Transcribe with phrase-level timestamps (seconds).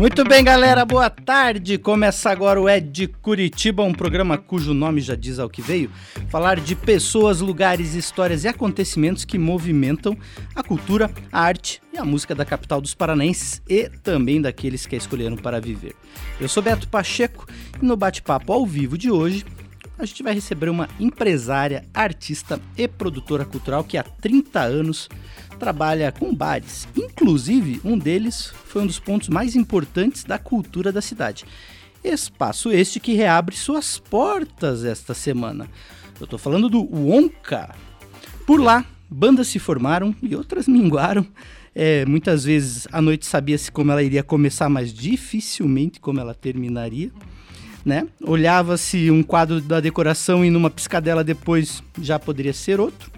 [0.00, 1.76] Muito bem, galera, boa tarde.
[1.76, 5.90] Começa agora o Ed Curitiba, um programa cujo nome já diz ao que veio.
[6.30, 10.16] Falar de pessoas, lugares, histórias e acontecimentos que movimentam
[10.56, 14.94] a cultura, a arte e a música da capital dos paranenses e também daqueles que
[14.94, 15.94] a escolheram para viver.
[16.40, 17.46] Eu sou Beto Pacheco
[17.78, 19.44] e no bate-papo ao vivo de hoje
[19.98, 25.10] a gente vai receber uma empresária, artista e produtora cultural que há 30 anos
[25.60, 26.88] trabalha com bares.
[26.96, 31.44] Inclusive, um deles foi um dos pontos mais importantes da cultura da cidade.
[32.02, 35.68] Espaço este que reabre suas portas esta semana.
[36.18, 37.74] Eu estou falando do Wonka.
[38.46, 41.26] Por lá, bandas se formaram e outras minguaram.
[41.74, 47.10] É, muitas vezes a noite sabia-se como ela iria começar, mas dificilmente como ela terminaria.
[47.84, 48.08] Né?
[48.22, 53.09] Olhava-se um quadro da decoração e numa piscadela depois já poderia ser outro.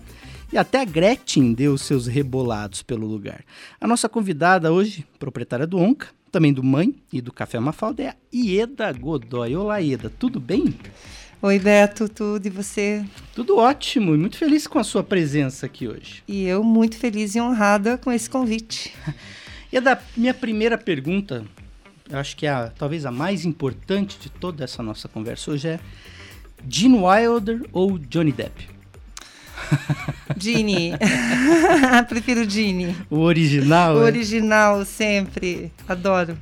[0.53, 3.43] E até a Gretchen deu seus rebolados pelo lugar.
[3.81, 8.09] A nossa convidada hoje, proprietária do Onca, também do Mãe e do Café Mafalda, é
[8.11, 9.57] a Ieda Godoy.
[9.57, 10.75] Olá, Ieda, tudo bem?
[11.41, 13.03] Oi, Beto, tudo e você?
[13.35, 16.23] Tudo ótimo e muito feliz com a sua presença aqui hoje.
[16.29, 18.95] E eu muito feliz e honrada com esse convite.
[19.73, 21.47] Ieda, minha primeira pergunta,
[22.11, 25.69] eu acho que é a, talvez a mais importante de toda essa nossa conversa hoje
[25.69, 25.81] é
[26.69, 28.72] Gene Wilder ou Johnny Depp?
[30.37, 30.93] Genie.
[32.09, 32.95] Prefiro Genie.
[33.11, 33.97] O original?
[33.97, 34.05] O é?
[34.05, 35.73] original, sempre.
[35.89, 36.37] Adoro.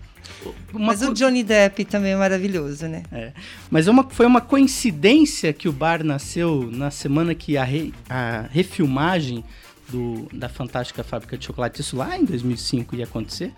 [0.73, 1.11] Uma Mas co...
[1.11, 3.03] o Johnny Depp também é maravilhoso, né?
[3.13, 3.33] É.
[3.71, 8.47] Mas uma, foi uma coincidência que o bar nasceu na semana que a, re, a
[8.51, 9.45] refilmagem
[9.89, 13.53] do, da Fantástica Fábrica de Chocolate, isso lá em 2005 ia acontecer?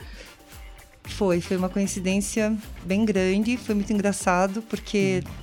[1.04, 5.41] Foi, foi uma coincidência bem grande, foi muito engraçado, porque hum.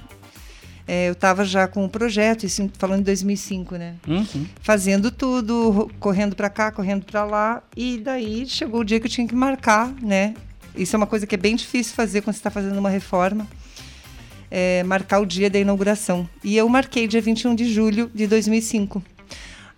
[0.92, 3.94] É, eu estava já com o projeto, isso falando em 2005, né?
[4.08, 4.48] Uhum.
[4.60, 7.62] Fazendo tudo, correndo para cá, correndo para lá.
[7.78, 10.34] E daí chegou o dia que eu tinha que marcar, né?
[10.76, 13.48] Isso é uma coisa que é bem difícil fazer quando você está fazendo uma reforma.
[14.50, 16.28] É, marcar o dia da inauguração.
[16.44, 19.04] E eu marquei dia 21 de julho de 2005.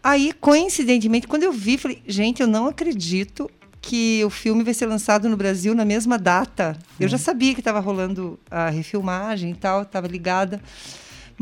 [0.02, 3.52] Aí, coincidentemente, quando eu vi, falei, gente, eu não acredito
[3.82, 6.78] que o filme vai ser lançado no Brasil na mesma data.
[7.00, 7.24] Eu já uhum.
[7.24, 10.62] sabia que estava rolando a refilmagem e tal, estava ligada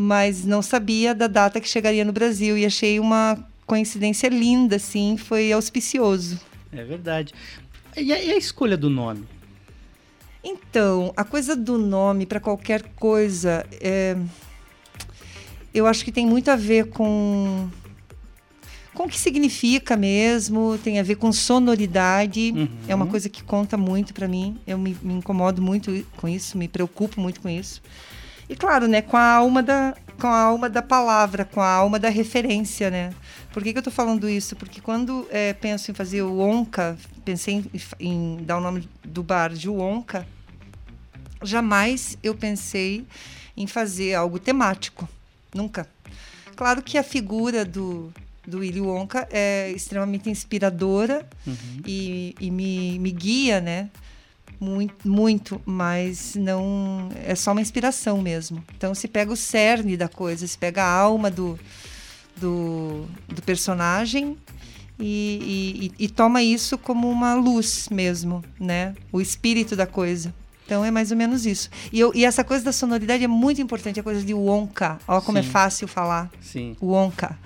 [0.01, 5.17] mas não sabia da data que chegaria no Brasil e achei uma coincidência linda, assim,
[5.17, 6.39] foi auspicioso.
[6.71, 7.33] É verdade.
[7.97, 9.27] E a, e a escolha do nome?
[10.41, 14.15] Então, a coisa do nome para qualquer coisa, é...
[15.73, 17.69] eu acho que tem muito a ver com
[18.93, 22.53] com o que significa mesmo, tem a ver com sonoridade.
[22.55, 22.67] Uhum.
[22.87, 24.57] É uma coisa que conta muito para mim.
[24.65, 27.81] Eu me, me, incomodo muito com isso, me preocupo muito com isso.
[28.49, 31.99] E claro, né, com a alma da, com a alma da palavra, com a alma
[31.99, 33.13] da referência, né?
[33.53, 34.55] Por que, que eu estou falando isso?
[34.55, 39.21] Porque quando é, penso em fazer o Onca, pensei em, em, dar o nome do
[39.21, 40.27] bar de Onca,
[41.43, 43.05] jamais eu pensei
[43.55, 45.07] em fazer algo temático.
[45.53, 45.87] Nunca.
[46.55, 48.11] Claro que a figura do,
[48.49, 51.55] do Willy Wonka é extremamente inspiradora uhum.
[51.85, 53.89] e, e me, me guia, né?
[54.59, 58.63] muito, muito, mas não é só uma inspiração mesmo.
[58.75, 61.57] Então se pega o cerne da coisa, se pega a alma do,
[62.35, 64.37] do, do personagem
[64.99, 68.93] e, e, e, toma isso como uma luz mesmo, né?
[69.13, 70.33] O espírito da coisa.
[70.65, 71.69] Então é mais ou menos isso.
[71.91, 74.99] E, eu, e essa coisa da sonoridade é muito importante, a coisa de Wonka.
[75.07, 75.47] Olha como é Sim.
[75.47, 76.29] é fácil falar.
[76.41, 76.75] Sim.
[76.81, 77.39] Wonka.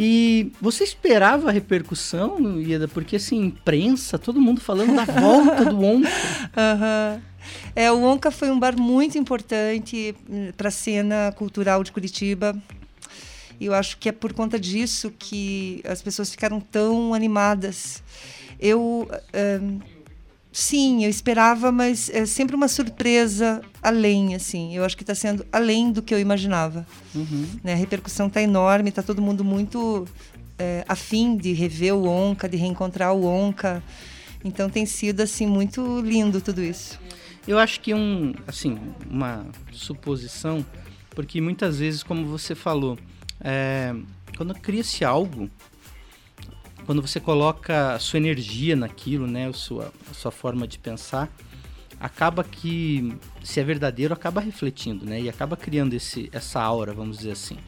[0.00, 2.86] E você esperava a repercussão, Ieda?
[2.86, 6.08] Porque, assim, imprensa, todo mundo falando da volta do Onca.
[6.56, 7.20] Aham.
[7.74, 10.14] É, o Onca foi um bar muito importante
[10.56, 12.56] para a cena cultural de Curitiba.
[13.58, 18.00] E eu acho que é por conta disso que as pessoas ficaram tão animadas.
[18.60, 19.80] Eu, ahn,
[20.58, 24.74] sim, eu esperava, mas é sempre uma surpresa além, assim.
[24.74, 26.84] Eu acho que está sendo além do que eu imaginava.
[27.14, 27.46] Uhum.
[27.62, 27.74] né?
[27.74, 30.04] A repercussão está enorme, está todo mundo muito
[30.58, 33.82] é, afim de rever o Onca, de reencontrar o Onca.
[34.44, 36.98] Então tem sido assim muito lindo tudo isso.
[37.46, 38.78] Eu acho que um, assim,
[39.08, 40.66] uma suposição,
[41.10, 42.98] porque muitas vezes, como você falou,
[43.40, 43.94] é,
[44.36, 45.48] quando cria-se algo,
[46.88, 51.28] quando você coloca a sua energia naquilo, né, a sua, a sua forma de pensar,
[52.00, 53.14] acaba que,
[53.44, 57.58] se é verdadeiro, acaba refletindo, né, e acaba criando esse, essa aura, vamos dizer assim.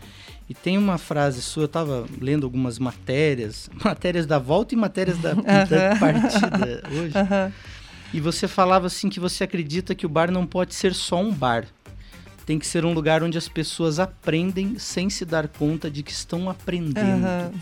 [0.49, 5.19] E tem uma frase sua, eu estava lendo algumas matérias, matérias da volta e matérias
[5.19, 5.35] da,
[5.69, 7.13] da partida hoje.
[8.15, 11.31] E você falava assim que você acredita que o bar não pode ser só um
[11.31, 11.67] bar.
[12.51, 16.11] Tem que ser um lugar onde as pessoas aprendem sem se dar conta de que
[16.11, 17.25] estão aprendendo.
[17.25, 17.53] Aham.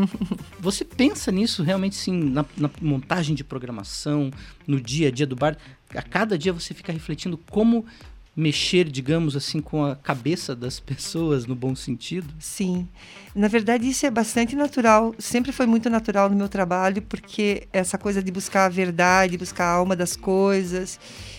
[0.60, 4.30] Você pensa nisso realmente sim na, na montagem de programação,
[4.66, 5.56] no dia a dia do bar?
[5.94, 7.86] A cada dia você fica refletindo como
[8.36, 12.32] mexer, digamos assim, com a cabeça das pessoas no bom sentido?
[12.38, 12.88] Sim.
[13.34, 15.14] Na verdade, isso é bastante natural.
[15.18, 19.66] Sempre foi muito natural no meu trabalho, porque essa coisa de buscar a verdade, buscar
[19.66, 20.98] a alma das coisas,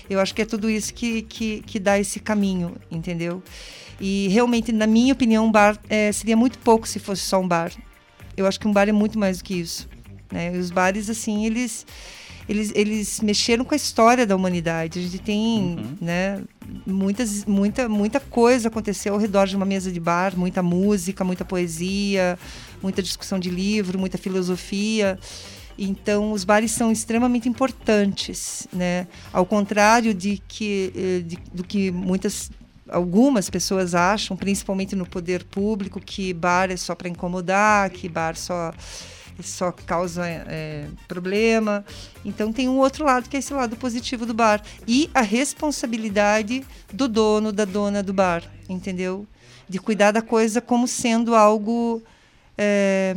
[0.09, 3.43] eu acho que é tudo isso que, que, que dá esse caminho, entendeu?
[3.99, 7.47] E realmente, na minha opinião, um bar eh, seria muito pouco se fosse só um
[7.47, 7.71] bar.
[8.35, 9.87] Eu acho que um bar é muito mais do que isso.
[10.31, 10.53] Né?
[10.53, 11.85] E os bares, assim, eles,
[12.47, 14.99] eles, eles mexeram com a história da humanidade.
[14.99, 15.97] A gente tem, Uhum.
[16.01, 16.41] né,
[16.85, 21.43] muitas, muita, muita coisa aconteceu ao redor de uma mesa de bar, muita música, muita
[21.43, 22.37] poesia,
[22.81, 25.17] muita discussão de livro, muita filosofia.
[25.77, 29.07] Então, os bares são extremamente importantes, né?
[29.33, 32.49] Ao contrário de que, eh, de- do que muitas
[32.87, 38.37] algumas pessoas acham, principalmente no poder público, que bar é só para incomodar, que bar
[38.37, 38.71] só
[39.43, 41.83] só causa é, problema.
[42.23, 46.63] Então tem um outro lado que é esse lado positivo do bar e a responsabilidade
[46.93, 49.25] do dono, da dona do bar, entendeu?
[49.67, 52.01] De cuidar da coisa como sendo algo
[52.57, 53.15] é,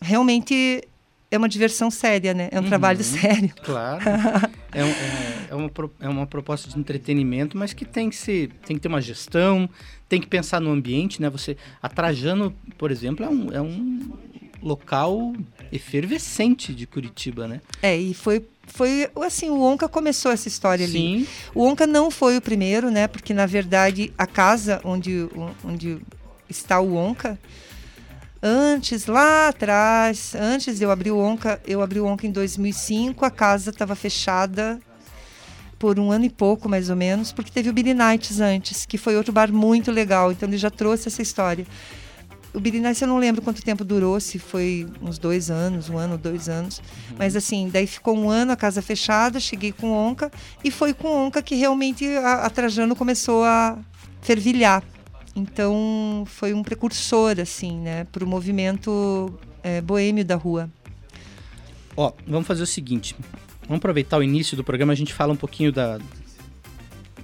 [0.00, 0.82] realmente
[1.30, 2.48] é uma diversão séria, né?
[2.52, 2.68] É um Uhum.
[2.68, 3.52] trabalho sério.
[3.64, 4.02] Claro.
[4.72, 5.70] é, um- é- é uma,
[6.00, 9.68] é uma proposta de entretenimento, mas que tem que ser, tem que ter uma gestão,
[10.08, 11.28] tem que pensar no ambiente, né?
[11.30, 14.10] Você, a Trajano, por exemplo, é um, é um
[14.62, 15.32] local
[15.72, 17.60] efervescente de Curitiba, né?
[17.82, 20.92] É, e foi foi assim, o Onca começou essa história ali.
[20.92, 21.26] Sim.
[21.54, 23.06] O Onca não foi o primeiro, né?
[23.06, 25.28] Porque na verdade a casa onde,
[25.64, 25.98] onde
[26.48, 27.38] está o Onca,
[28.42, 33.24] antes lá atrás, antes de eu abrir o Onca, eu abri o Onca em 2005,
[33.24, 34.80] a casa estava fechada
[35.78, 38.96] por um ano e pouco mais ou menos, porque teve o Billy Nights antes, que
[38.96, 40.30] foi outro bar muito legal.
[40.30, 41.66] Então ele já trouxe essa história.
[42.54, 46.18] O Nights eu não lembro quanto tempo durou, se foi uns dois anos, um ano,
[46.18, 46.82] dois anos.
[47.18, 50.30] Mas assim, daí ficou um ano a casa fechada, cheguei com Onca
[50.62, 53.78] e foi com Onca que realmente a, a Trajano começou a
[54.20, 54.84] fervilhar.
[55.34, 59.32] Então foi um precursor assim, né, para o movimento
[59.62, 60.70] é, boêmio da rua.
[61.96, 63.16] Ó, vamos fazer o seguinte.
[63.62, 65.98] Vamos aproveitar o início do programa, a gente fala um pouquinho da,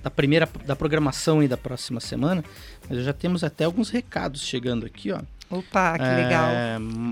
[0.09, 2.43] da primeira da programação aí da próxima semana,
[2.89, 5.21] mas já temos até alguns recados chegando aqui, ó.
[5.51, 6.51] Opa, que É, legal.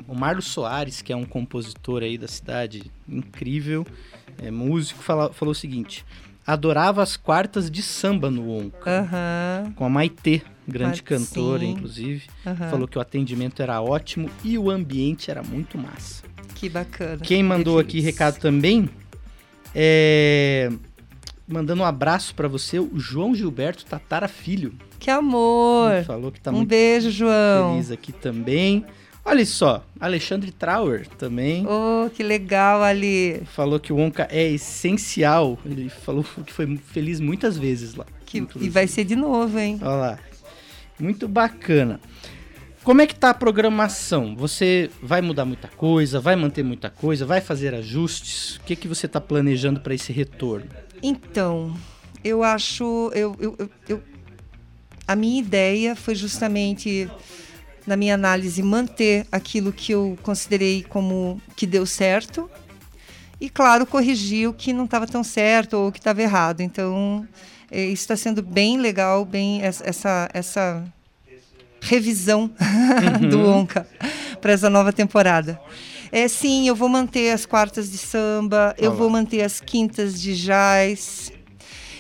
[0.08, 3.86] O Marlos Soares, que é um compositor aí da cidade, incrível,
[4.42, 6.04] é músico, fala- falou o seguinte:
[6.46, 9.08] adorava as quartas de samba no Onca,
[9.74, 11.70] com a Maitê, grande Ah, cantora, sim.
[11.72, 12.24] inclusive.
[12.70, 16.22] Falou que o atendimento era ótimo e o ambiente era muito massa.
[16.54, 17.18] Que bacana.
[17.22, 18.88] Quem mandou aqui recado também
[19.74, 20.70] é.
[21.48, 24.74] Mandando um abraço pra você, o João Gilberto Tatara Filho.
[24.98, 26.02] Que amor.
[26.04, 27.72] Falou que tá um muito beijo, João.
[27.74, 28.84] feliz aqui também.
[29.24, 33.42] Olha só, Alexandre Trauer também Oh, que legal ali.
[33.46, 35.58] falou que o Onca é essencial.
[35.64, 38.06] Ele falou que foi feliz muitas vezes lá.
[38.24, 39.78] Que, e vai ser de novo, hein?
[39.82, 40.18] Olha lá.
[40.98, 42.00] Muito bacana.
[42.84, 44.36] Como é que tá a programação?
[44.36, 48.56] Você vai mudar muita coisa, vai manter muita coisa, vai fazer ajustes?
[48.56, 50.66] O que, que você está planejando para esse retorno?
[51.02, 51.74] Então,
[52.24, 53.10] eu acho.
[53.14, 54.02] Eu, eu, eu,
[55.06, 57.08] a minha ideia foi justamente,
[57.86, 62.50] na minha análise, manter aquilo que eu considerei como que deu certo
[63.40, 66.60] e, claro, corrigir o que não estava tão certo ou o que estava errado.
[66.60, 67.26] Então,
[67.70, 70.84] é, isso está sendo bem legal, bem essa, essa
[71.80, 72.50] revisão
[73.22, 73.28] uhum.
[73.28, 73.86] do Onca
[74.40, 75.60] para essa nova temporada.
[76.16, 80.34] É, sim, eu vou manter as quartas de samba, eu vou manter as quintas de
[80.34, 81.30] jazz,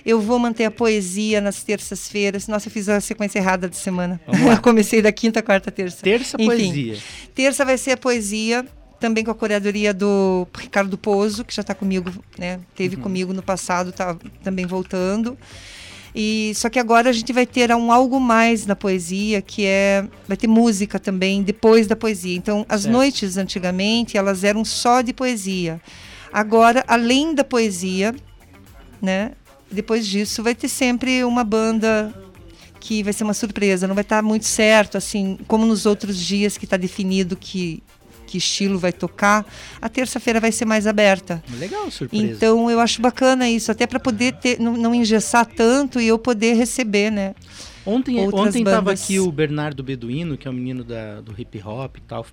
[0.06, 2.48] eu vou manter a poesia nas terças-feiras.
[2.48, 4.18] Nossa, eu fiz a sequência errada de semana.
[4.62, 5.98] Comecei da quinta, quarta, terça.
[6.02, 6.98] Terça, Enfim, poesia.
[7.34, 8.66] Terça vai ser a poesia,
[8.98, 12.58] também com a curadoria do Ricardo Pozo, que já está comigo, né?
[12.74, 13.02] Teve uhum.
[13.02, 15.36] comigo no passado, está também voltando.
[16.18, 20.08] E só que agora a gente vai ter um algo mais na poesia, que é
[20.26, 22.34] vai ter música também depois da poesia.
[22.34, 22.92] Então, as certo.
[22.94, 25.78] noites antigamente elas eram só de poesia.
[26.32, 28.14] Agora, além da poesia,
[29.00, 29.32] né?
[29.70, 32.14] depois disso vai ter sempre uma banda
[32.80, 36.56] que vai ser uma surpresa, não vai estar muito certo, assim, como nos outros dias
[36.56, 37.82] que está definido que
[38.26, 39.46] que estilo vai tocar,
[39.80, 41.42] a terça-feira vai ser mais aberta.
[41.58, 42.24] Legal, surpresa.
[42.24, 46.18] Então eu acho bacana isso, até para poder ter, não, não engessar tanto e eu
[46.18, 47.34] poder receber, né?
[47.86, 51.96] Ontem ontem estava aqui o Bernardo Beduíno, que é um menino da, do hip hop
[51.98, 52.26] e tal,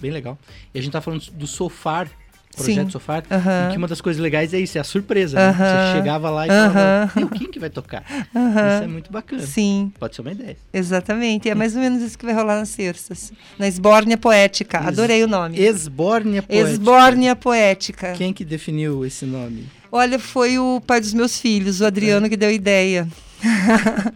[0.00, 0.38] bem legal.
[0.72, 2.08] E a gente tá falando do Sofar,
[2.54, 2.90] Projeto Sim.
[2.90, 3.72] Sofá, uhum.
[3.72, 5.38] que uma das coisas legais é isso, é a surpresa.
[5.38, 5.46] Uhum.
[5.46, 5.52] Né?
[5.92, 8.04] Você chegava lá e falava, e o Kim que vai tocar?
[8.08, 9.42] Isso é muito bacana.
[9.42, 9.92] Sim.
[9.98, 10.56] Pode ser uma ideia.
[10.72, 13.32] Exatamente, é mais ou menos isso que vai rolar nas terças.
[13.58, 15.58] Na Esbórnia Poética, adorei o nome.
[15.58, 16.70] Esbórnia Poética.
[16.70, 18.12] Esbórnia Poética.
[18.12, 19.66] Quem que definiu esse nome?
[19.90, 22.28] Olha, foi o pai dos meus filhos, o Adriano, é.
[22.28, 23.06] que deu a ideia.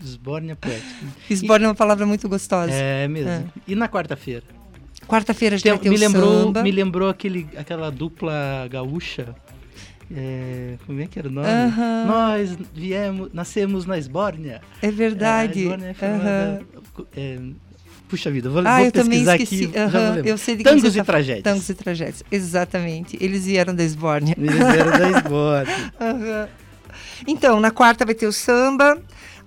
[0.04, 1.06] Esbórnia Poética.
[1.30, 2.72] Esbórnia é uma palavra muito gostosa.
[2.72, 3.30] É mesmo.
[3.30, 3.44] É.
[3.66, 4.57] E na quarta-feira?
[5.08, 6.62] Quarta-feira gente Tem, vai ter me o lembrou, samba.
[6.62, 9.34] Me lembrou aquele, aquela dupla gaúcha.
[10.14, 11.48] É, como é que era o nome?
[12.06, 14.60] Nós viemos, nascemos na Esbórnia.
[14.80, 15.68] É verdade.
[15.68, 16.60] É, a é
[17.16, 17.38] é,
[18.08, 19.64] puxa vida, vou, ah, vou eu pesquisar também esqueci.
[19.64, 20.28] aqui.
[20.28, 21.04] eu sei de Tangos e tá...
[21.04, 21.44] Tragédias.
[21.44, 23.18] Tangos e Tragédias, exatamente.
[23.20, 24.34] Eles vieram da Esbórnia.
[24.38, 26.48] Eles vieram da Esbórnia.
[27.26, 28.98] Então, na quarta vai ter o samba.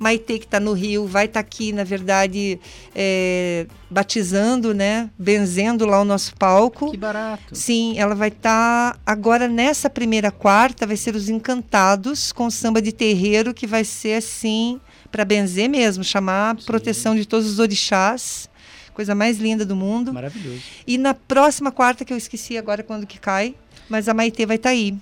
[0.01, 2.60] Maite, que está no Rio, vai estar tá aqui, na verdade,
[2.96, 5.12] é, batizando, né?
[5.15, 6.89] Benzendo lá o nosso palco.
[6.89, 7.55] Que barato.
[7.55, 8.93] Sim, ela vai estar.
[8.93, 13.84] Tá, agora, nessa primeira quarta, vai ser os Encantados, com samba de terreiro, que vai
[13.84, 14.81] ser assim,
[15.12, 16.65] para benzer mesmo, chamar Sim.
[16.65, 18.50] proteção de todos os orixás
[18.91, 20.13] coisa mais linda do mundo.
[20.13, 20.62] Maravilhoso.
[20.86, 23.55] E na próxima quarta, que eu esqueci agora quando que cai,
[23.88, 24.96] mas a Maitê vai estar tá aí.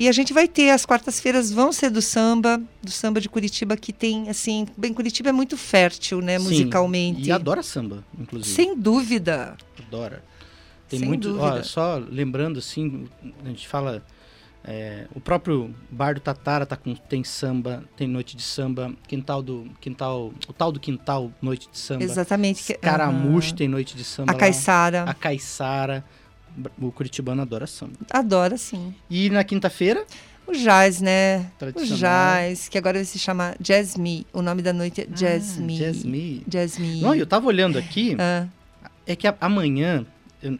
[0.00, 3.76] E a gente vai ter, as quartas-feiras vão ser do samba, do samba de Curitiba,
[3.76, 7.28] que tem, assim, bem, Curitiba é muito fértil, né, Sim, musicalmente.
[7.28, 8.54] E adora samba, inclusive.
[8.54, 9.58] Sem dúvida.
[9.78, 10.24] Adora.
[10.88, 13.06] Tem Sem muito, ó, só lembrando, assim,
[13.44, 14.02] a gente fala,
[14.64, 19.42] é, o próprio Bar do Tatara tá com, tem samba, tem noite de samba, quintal
[19.42, 22.02] do, quintal, o tal do quintal, noite de samba.
[22.02, 22.72] Exatamente.
[22.72, 23.56] Caramujo uhum.
[23.56, 25.02] tem noite de samba A Caiçara.
[25.02, 26.02] A Caiçara.
[26.80, 27.94] O curitibano adora samba.
[28.10, 28.94] Adora, sim.
[29.08, 30.04] E na quinta-feira?
[30.46, 31.50] O jazz, né?
[31.76, 34.26] O jazz, que agora se chama Jazz Me.
[34.32, 35.78] O nome da noite é ah, Jazz Me.
[35.78, 36.42] Jazz Me.
[36.46, 37.00] Jazz Me.
[37.00, 38.16] Não, eu tava olhando aqui.
[38.18, 38.48] Ah.
[39.06, 40.04] É que amanhã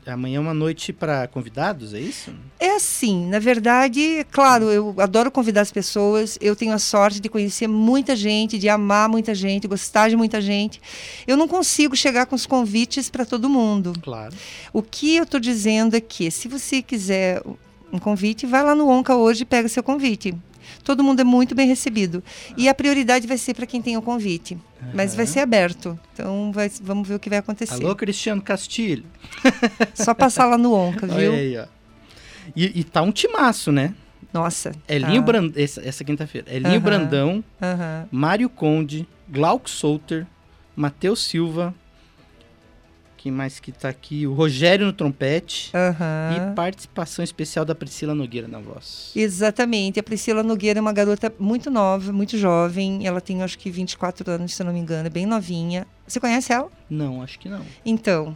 [0.07, 2.33] Amanhã é uma noite para convidados, é isso?
[2.59, 7.29] É assim, na verdade, claro, eu adoro convidar as pessoas, eu tenho a sorte de
[7.29, 10.81] conhecer muita gente, de amar muita gente, gostar de muita gente.
[11.27, 13.93] Eu não consigo chegar com os convites para todo mundo.
[14.03, 14.35] Claro.
[14.73, 17.43] O que eu estou dizendo é que, se você quiser
[17.93, 20.35] um convite, vai lá no Onca hoje e pega seu convite
[20.85, 22.23] todo mundo é muito bem recebido.
[22.57, 24.57] E a prioridade vai ser para quem tem o convite.
[24.81, 24.91] Uhum.
[24.95, 25.99] Mas vai ser aberto.
[26.13, 27.75] Então vai, vamos ver o que vai acontecer.
[27.75, 29.05] Alô, Cristiano Castilho.
[29.95, 31.33] Só passar lá no Onca, viu?
[31.33, 31.63] Aí.
[32.57, 33.95] E, e tá um timaço, né?
[34.33, 34.73] Nossa.
[34.89, 35.27] Elinho tá.
[35.27, 36.47] Brandão, essa, essa quinta-feira.
[36.51, 36.81] Elinho uhum.
[36.81, 38.09] Brandão, uhum.
[38.11, 40.27] Mário Conde, Glauco Souter,
[40.75, 41.75] Matheus Silva,
[43.21, 44.27] quem mais que tá aqui?
[44.27, 45.71] O Rogério no trompete.
[45.75, 46.53] Uhum.
[46.53, 49.12] E participação especial da Priscila Nogueira na voz.
[49.15, 50.00] Exatamente.
[50.00, 53.07] A Priscila Nogueira é uma garota muito nova, muito jovem.
[53.07, 55.87] Ela tem acho que 24 anos, se eu não me engano, é bem novinha.
[56.07, 56.71] Você conhece ela?
[56.89, 57.61] Não, acho que não.
[57.85, 58.35] Então,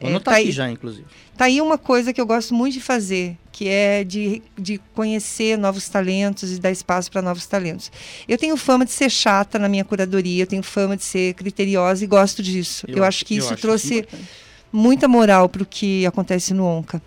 [0.00, 1.06] Anotar é, tá aqui aí, já, inclusive.
[1.36, 5.56] Tá aí uma coisa que eu gosto muito de fazer, que é de, de conhecer
[5.56, 7.90] novos talentos e dar espaço para novos talentos.
[8.28, 12.04] Eu tenho fama de ser chata na minha curadoria, eu tenho fama de ser criteriosa
[12.04, 12.84] e gosto disso.
[12.88, 16.64] Eu, eu acho que isso acho trouxe isso muita moral para o que acontece no
[16.64, 17.00] Onca,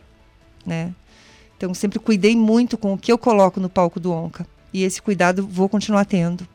[0.66, 0.94] né?
[1.56, 5.02] Então sempre cuidei muito com o que eu coloco no palco do Onca e esse
[5.02, 6.48] cuidado vou continuar tendo.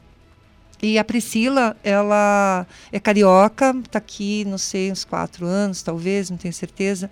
[0.85, 6.37] E a Priscila, ela é carioca, está aqui, não sei, uns quatro anos, talvez, não
[6.37, 7.11] tenho certeza.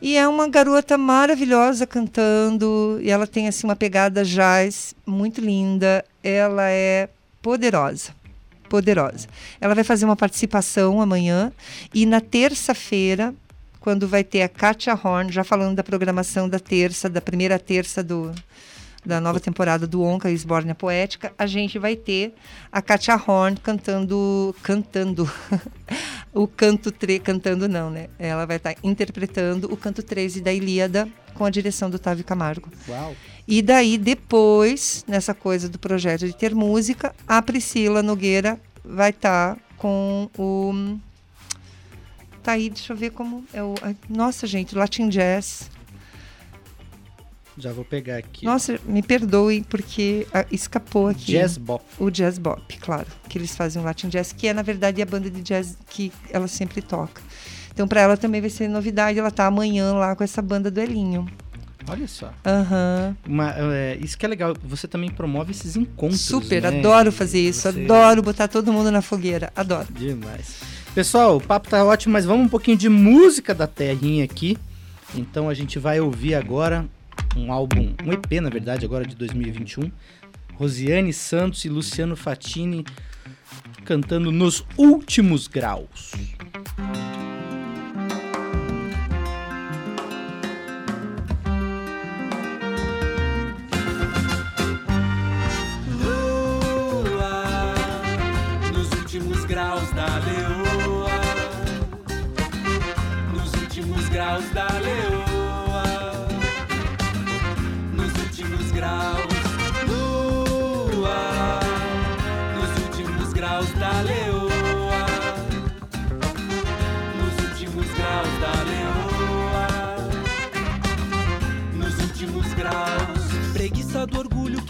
[0.00, 6.04] E é uma garota maravilhosa cantando, e ela tem assim uma pegada jazz muito linda.
[6.22, 7.08] Ela é
[7.42, 8.14] poderosa.
[8.68, 9.26] poderosa.
[9.60, 11.50] Ela vai fazer uma participação amanhã
[11.92, 13.34] e na terça-feira,
[13.80, 18.04] quando vai ter a Katia Horn, já falando da programação da terça, da primeira terça
[18.04, 18.32] do,
[19.04, 22.34] da nova temporada do Onca Esbórnia Poética, a gente vai ter
[22.72, 25.30] a Katia Horn cantando cantando
[26.32, 28.08] o canto 3, cantando não, né?
[28.18, 32.70] Ela vai estar interpretando o canto 13 da Ilíada com a direção do Távio Camargo.
[32.88, 33.14] Uau.
[33.46, 39.58] E daí depois, nessa coisa do projeto de ter música, a Priscila Nogueira vai estar
[39.76, 40.98] com o
[42.44, 43.74] Tá aí, deixa eu ver como é o.
[44.06, 45.70] Nossa, gente, Latin Jazz.
[47.56, 48.44] Já vou pegar aqui.
[48.44, 51.32] Nossa, me perdoe porque ah, escapou aqui.
[51.32, 51.84] Jazz Bop.
[51.98, 53.06] O Jazz Bop, claro.
[53.28, 56.12] Que eles fazem o Latin Jazz, que é, na verdade, a banda de jazz que
[56.30, 57.22] ela sempre toca.
[57.72, 59.18] Então, para ela também vai ser novidade.
[59.18, 61.26] Ela tá amanhã lá com essa banda do Elinho.
[61.88, 62.32] Olha só.
[62.44, 63.16] Aham.
[63.26, 64.56] Uma, é, isso que é legal.
[64.64, 66.20] Você também promove esses encontros.
[66.20, 66.68] Super, né?
[66.68, 67.70] adoro fazer isso.
[67.70, 69.52] Você- Adoro botar todo mundo na fogueira.
[69.54, 69.86] Adoro.
[69.90, 70.60] Demais.
[70.94, 74.56] Pessoal, o papo tá ótimo, mas vamos um pouquinho de música da terrinha aqui.
[75.14, 76.86] Então a gente vai ouvir agora
[77.36, 79.90] um álbum, um EP na verdade, agora de 2021.
[80.54, 82.84] Rosiane Santos e Luciano Fatini
[83.84, 86.12] cantando Nos Últimos Graus.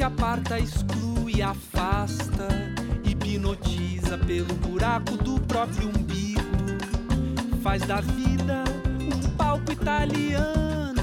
[0.05, 2.49] Aparta, exclui, afasta,
[3.05, 6.43] hipnotiza pelo buraco do próprio umbigo.
[7.63, 8.65] Faz da vida
[9.01, 11.03] um palco italiano.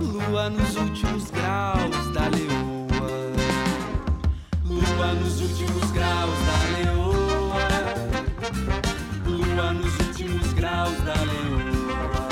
[0.00, 3.32] Lua nos últimos graus da leoa.
[4.64, 7.68] Lua nos últimos graus da leoa.
[9.26, 12.28] Lua nos últimos graus da leoa.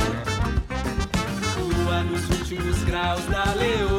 [1.58, 3.93] Lua nos últimos graus da leoa.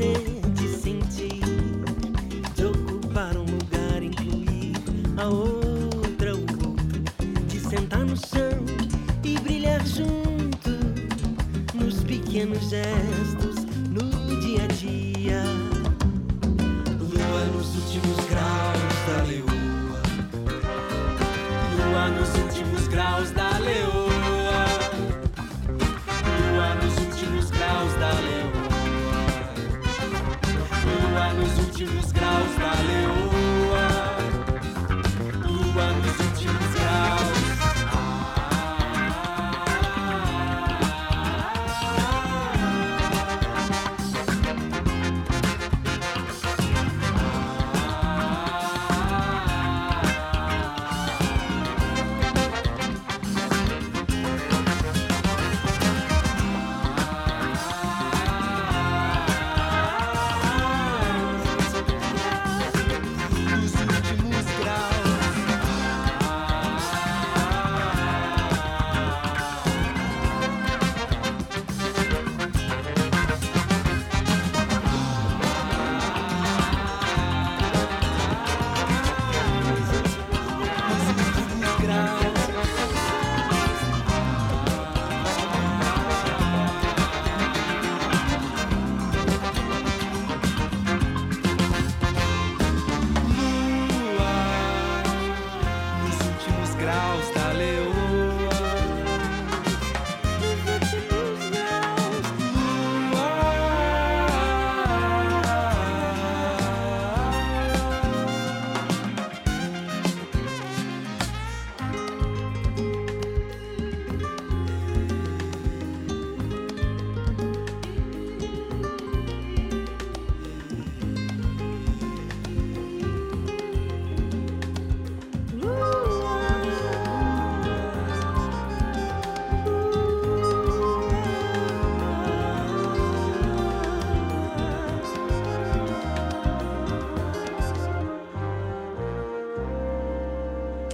[0.00, 1.42] De sentir,
[2.54, 4.72] de ocupar um lugar, incluir
[5.18, 6.74] a outra, o outro,
[7.46, 8.64] de sentar no chão
[9.22, 10.70] e brilhar junto
[11.74, 15.42] nos pequenos gestos, no dia a dia.
[16.98, 20.02] Lua nos últimos graus da leoa.
[21.76, 23.49] Lua nos últimos graus da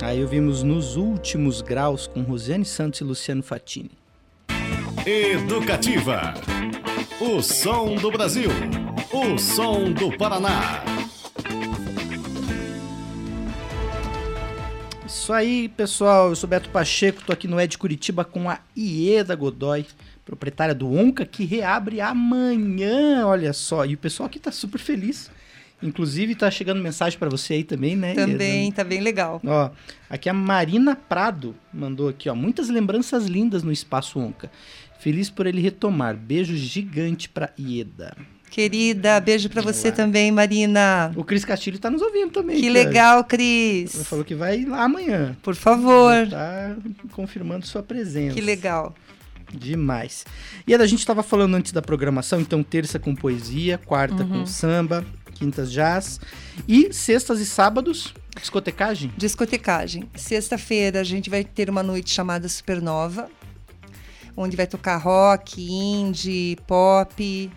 [0.07, 3.90] Aí ouvimos Nos Últimos Graus com Rosiane Santos e Luciano Fatini.
[5.05, 6.33] Educativa.
[7.21, 8.49] O som do Brasil.
[9.12, 10.85] O som do Paraná.
[15.05, 16.29] Isso aí, pessoal.
[16.29, 19.87] Eu sou Beto Pacheco, tô aqui no Ed Curitiba com a Ieda Godoy,
[20.25, 23.85] proprietária do Onca, que reabre amanhã, olha só.
[23.85, 25.29] E o pessoal aqui tá super feliz.
[25.82, 28.14] Inclusive, tá chegando mensagem para você aí também, né?
[28.14, 29.40] Também, tá bem legal.
[29.44, 29.70] Ó,
[30.08, 34.50] aqui a Marina Prado mandou aqui, ó, muitas lembranças lindas no Espaço Onca.
[34.98, 36.16] Feliz por ele retomar.
[36.16, 38.16] Beijo gigante pra Ieda.
[38.50, 39.96] Querida, beijo pra você Olá.
[39.96, 41.12] também, Marina.
[41.14, 42.56] O Cris Castilho tá nos ouvindo também.
[42.56, 42.72] Que cara.
[42.72, 44.06] legal, Ele Cris.
[44.08, 45.36] falou que vai lá amanhã.
[45.42, 46.26] Por favor.
[46.30, 46.74] Tá
[47.12, 48.34] confirmando sua presença.
[48.34, 48.94] Que legal.
[49.52, 50.24] Demais.
[50.66, 54.28] E a gente estava falando antes da programação, então terça com poesia, quarta Uhum.
[54.40, 55.04] com samba,
[55.37, 56.18] quintas jazz
[56.66, 59.12] e sextas e sábados discotecagem.
[59.16, 60.09] Discotecagem.
[60.14, 63.31] Sexta-feira a gente vai ter uma noite chamada Supernova,
[64.37, 67.51] onde vai tocar rock, indie, pop.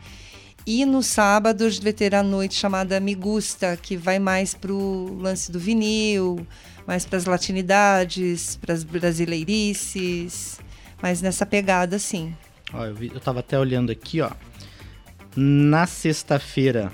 [0.65, 4.53] E no sábado a gente vai ter a noite chamada Me Gusta, que vai mais
[4.53, 6.45] pro lance do vinil,
[6.85, 10.59] mais para as latinidades, para as brasileirices,
[11.01, 12.35] mas nessa pegada assim.
[12.73, 14.31] Ó, eu, vi, eu tava até olhando aqui, ó.
[15.35, 16.91] Na sexta-feira,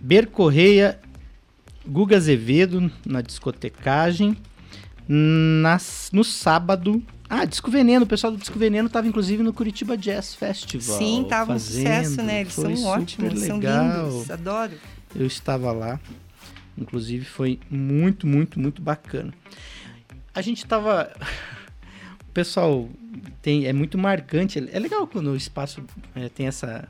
[0.00, 0.98] Ber Correia,
[1.86, 4.36] Guga Azevedo na discotecagem.
[5.08, 7.02] Nas, no sábado.
[7.30, 10.98] Ah, Disco Veneno, o pessoal do Disco Veneno tava inclusive no Curitiba Jazz Festival.
[10.98, 12.42] Sim, tava um sucesso, né?
[12.42, 14.08] Eles são ótimos, são legal.
[14.08, 14.30] lindos.
[14.30, 14.72] Adoro.
[15.14, 15.98] Eu estava lá.
[16.76, 19.32] Inclusive foi muito, muito, muito bacana.
[20.34, 21.10] A gente tava.
[22.20, 22.88] O pessoal
[23.40, 24.58] tem, é muito marcante.
[24.72, 25.82] É legal quando o espaço
[26.14, 26.88] é, tem essa.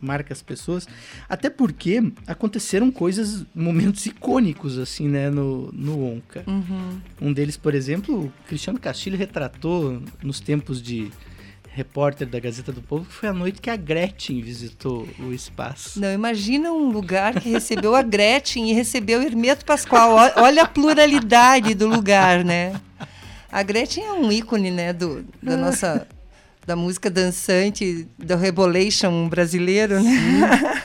[0.00, 0.86] marca as pessoas.
[1.28, 6.44] Até porque aconteceram coisas, momentos icônicos, assim, né, no, no Onca.
[6.46, 7.00] Uhum.
[7.20, 11.10] Um deles, por exemplo, o Cristiano Castilho retratou nos tempos de
[11.78, 16.00] repórter da Gazeta do Povo, que foi a noite que a Gretchen visitou o espaço.
[16.00, 20.32] Não, imagina um lugar que recebeu a Gretchen e recebeu o Hermeto Pascoal.
[20.36, 22.80] Olha a pluralidade do lugar, né?
[23.50, 26.06] A Gretchen é um ícone, né, do, da nossa
[26.66, 30.82] da música dançante, do rebolation brasileiro, né?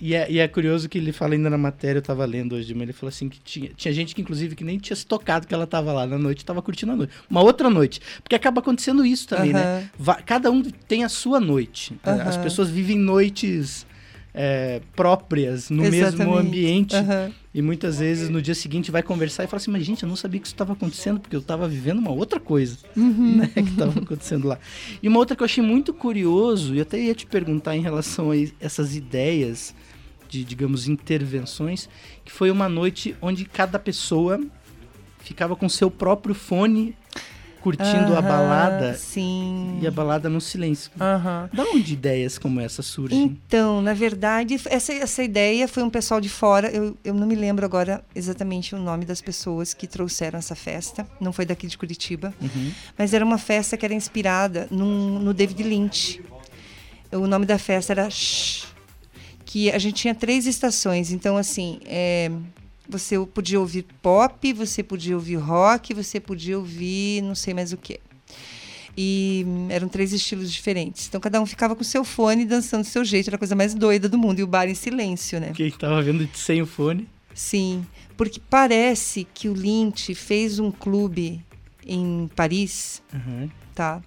[0.00, 2.72] E é, e é curioso que ele fala ainda na matéria, eu tava lendo hoje,
[2.74, 5.46] mas ele falou assim que tinha, tinha gente que, inclusive, que nem tinha se tocado
[5.46, 7.12] que ela tava lá na noite, tava curtindo a noite.
[7.30, 8.00] Uma outra noite.
[8.22, 9.88] Porque acaba acontecendo isso também, né?
[9.96, 11.96] Va- cada um tem a sua noite.
[12.04, 12.22] Aham.
[12.28, 13.86] As pessoas vivem noites
[14.34, 16.38] é, próprias, no mesmo Exatamente.
[16.46, 16.96] ambiente.
[16.96, 17.32] Aham.
[17.54, 20.16] E muitas vezes no dia seguinte vai conversar e fala assim, mas gente, eu não
[20.16, 23.36] sabia que isso estava acontecendo, porque eu estava vivendo uma outra coisa Uhum.
[23.36, 24.58] né, que estava acontecendo lá.
[25.02, 28.30] E uma outra que eu achei muito curioso, e até ia te perguntar em relação
[28.30, 29.74] a essas ideias
[30.30, 31.90] de, digamos, intervenções,
[32.24, 34.40] que foi uma noite onde cada pessoa
[35.18, 36.96] ficava com seu próprio fone
[37.62, 39.78] curtindo a Aham, balada Sim.
[39.80, 40.90] e a balada no silêncio.
[41.00, 41.48] Aham.
[41.52, 43.22] Da onde ideias como essa surgem?
[43.46, 46.68] Então, na verdade, essa, essa ideia foi um pessoal de fora.
[46.70, 51.06] Eu, eu não me lembro agora exatamente o nome das pessoas que trouxeram essa festa.
[51.20, 52.34] Não foi daqui de Curitiba.
[52.40, 52.72] Uhum.
[52.98, 56.20] Mas era uma festa que era inspirada num- no David Lynch.
[57.12, 58.66] O nome da festa era Shh,
[59.44, 61.12] que a gente tinha três estações.
[61.12, 62.30] Então, assim, é,
[62.88, 67.76] você podia ouvir pop, você podia ouvir rock, você podia ouvir não sei mais o
[67.76, 68.00] que.
[68.96, 71.06] E eram três estilos diferentes.
[71.08, 73.28] Então, cada um ficava com seu fone dançando do seu jeito.
[73.28, 74.40] Era a coisa mais doida do mundo.
[74.40, 75.52] E o bar em silêncio, né?
[75.54, 77.08] Quem estava vendo sem o fone.
[77.34, 77.86] Sim,
[78.18, 81.42] porque parece que o Lynch fez um clube
[81.86, 83.48] em Paris, Uhum.
[83.74, 84.02] tá?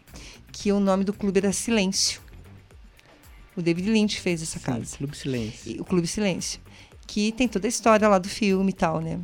[0.52, 2.22] Que o nome do clube era Silêncio.
[3.58, 4.98] O David Lynch fez essa Sim, casa.
[4.98, 5.72] Clube Silêncio.
[5.72, 6.60] E- O Clube Silêncio.
[7.08, 9.20] Que tem toda a história lá do filme e tal, né?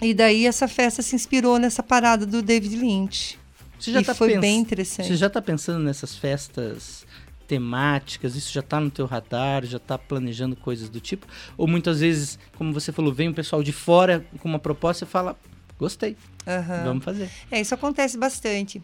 [0.00, 3.38] E daí essa festa se inspirou nessa parada do David Lynch.
[3.78, 5.08] Você já e tá foi pens- bem interessante.
[5.08, 7.04] Você já tá pensando nessas festas
[7.46, 8.36] temáticas?
[8.36, 9.64] Isso já tá no teu radar?
[9.64, 11.26] Já tá planejando coisas do tipo?
[11.56, 15.08] Ou muitas vezes, como você falou, vem um pessoal de fora com uma proposta e
[15.08, 15.36] fala:
[15.78, 16.84] Gostei, Aham.
[16.84, 17.30] vamos fazer.
[17.50, 18.82] É, isso acontece bastante.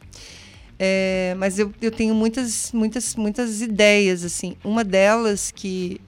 [0.78, 4.56] É, mas eu, eu tenho muitas, muitas, muitas ideias, assim.
[4.64, 6.00] Uma delas que,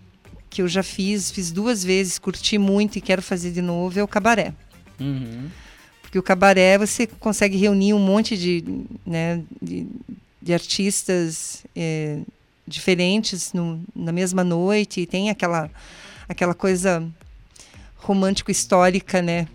[0.51, 4.03] que eu já fiz, fiz duas vezes, curti muito e quero fazer de novo, é
[4.03, 4.53] o cabaré.
[4.99, 5.49] Uhum.
[6.03, 8.65] Porque o cabaré você consegue reunir um monte de,
[9.05, 9.87] né, de,
[10.41, 12.21] de artistas é,
[12.67, 15.71] diferentes no- na mesma noite e tem aquela,
[16.29, 17.07] aquela coisa
[17.97, 19.49] romântico-histórica, né?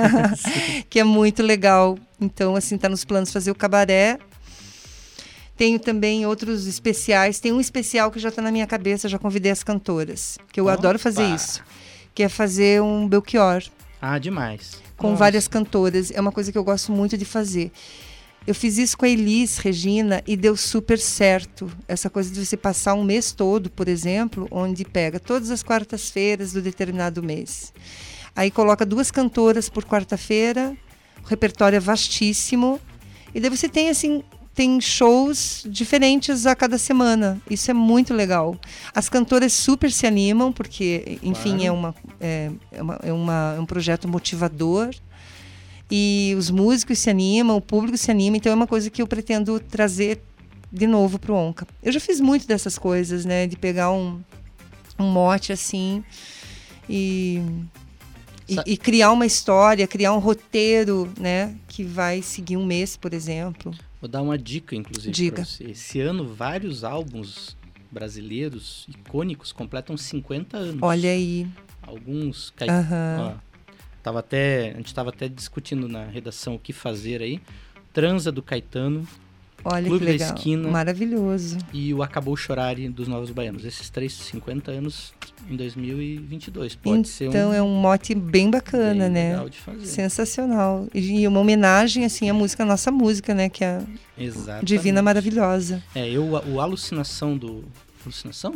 [0.90, 1.98] que é muito legal.
[2.20, 4.18] Então, assim, tá nos planos fazer o cabaré.
[5.60, 7.38] Tenho também outros especiais.
[7.38, 10.38] Tem um especial que já está na minha cabeça, já convidei as cantoras.
[10.50, 11.34] Que eu adoro fazer Opa!
[11.34, 11.62] isso.
[12.14, 13.62] Que é fazer um Belchior
[14.00, 14.80] Ah, demais.
[14.96, 15.18] com Nossa.
[15.18, 16.10] várias cantoras.
[16.12, 17.70] É uma coisa que eu gosto muito de fazer.
[18.46, 21.70] Eu fiz isso com a Elis Regina e deu super certo.
[21.86, 26.54] Essa coisa de você passar um mês todo, por exemplo, onde pega todas as quartas-feiras
[26.54, 27.70] do determinado mês.
[28.34, 30.74] Aí coloca duas cantoras por quarta-feira,
[31.22, 32.80] o repertório é vastíssimo.
[33.34, 34.24] E daí você tem assim,
[34.60, 37.40] tem shows diferentes a cada semana.
[37.48, 38.58] Isso é muito legal.
[38.94, 41.64] As cantoras super se animam, porque, enfim, Claro.
[41.64, 44.90] é, uma, é, é, uma, é, uma- é um projeto motivador.
[45.90, 48.36] E os músicos se animam, o público se anima.
[48.36, 50.20] Então é uma coisa que eu pretendo trazer
[50.70, 51.66] de novo para o Onca.
[51.82, 53.46] Eu já fiz muito dessas coisas, né?
[53.46, 54.20] De pegar um,
[54.98, 56.04] um mote assim
[56.86, 57.40] e,
[58.46, 61.54] e, e criar uma história, criar um roteiro, né?
[61.66, 63.72] Que vai seguir um mês, por exemplo.
[64.00, 65.36] Vou dar uma dica, inclusive, Diga.
[65.36, 65.64] pra você.
[65.64, 67.56] Esse ano, vários álbuns
[67.90, 70.82] brasileiros icônicos completam 50 anos.
[70.82, 71.46] Olha aí.
[71.82, 72.50] Alguns...
[72.50, 72.68] Cai...
[72.68, 73.34] Ó,
[74.02, 77.40] tava até, a gente estava até discutindo na redação o que fazer aí.
[77.92, 79.06] Transa do Caetano
[79.64, 80.34] Olha Clube que da legal.
[80.36, 80.68] Esquina.
[80.70, 81.58] Maravilhoso.
[81.72, 83.64] e o Acabou Chorare dos Novos Baianos.
[83.64, 85.12] Esses três 50 anos
[85.48, 86.76] em 2022.
[86.76, 89.30] Pode ser um então é um mote bem bacana, bem né?
[89.30, 89.86] legal de fazer.
[89.86, 90.86] Sensacional.
[90.94, 93.48] E uma homenagem, assim, à música, à nossa música, né?
[93.48, 93.82] Que é a
[94.22, 94.64] Exatamente.
[94.66, 95.82] Divina Maravilhosa.
[95.94, 97.64] É, eu, o Alucinação do...
[98.02, 98.54] Alucinação?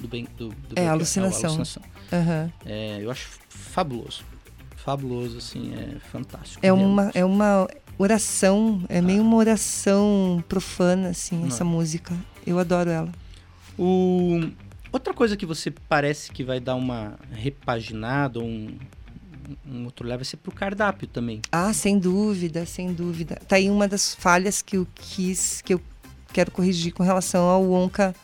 [0.00, 0.90] Do bem, do, do É, Belchior.
[0.92, 1.40] Alucinação.
[1.50, 1.82] o Alucinação.
[2.12, 2.52] Aham.
[2.66, 4.22] É, eu acho fabuloso.
[4.76, 6.58] Fabuloso, assim, é fantástico.
[6.64, 11.66] É uma, é uma oração, é meio uma oração profana, assim, Não essa é?
[11.66, 12.14] música.
[12.46, 13.12] Eu adoro ela.
[13.78, 14.40] O...
[14.90, 18.76] Outra coisa que você parece que vai dar uma repaginada, um,
[19.66, 21.40] um outro leve, vai ser pro cardápio também.
[21.50, 23.40] Ah, sem dúvida, sem dúvida.
[23.48, 25.80] Tá aí uma das falhas que eu quis, que eu
[26.32, 28.14] quero corrigir com relação ao Onca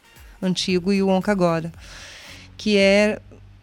[0.43, 1.73] antigo e o Onca agora.
[2.57, 3.19] Que é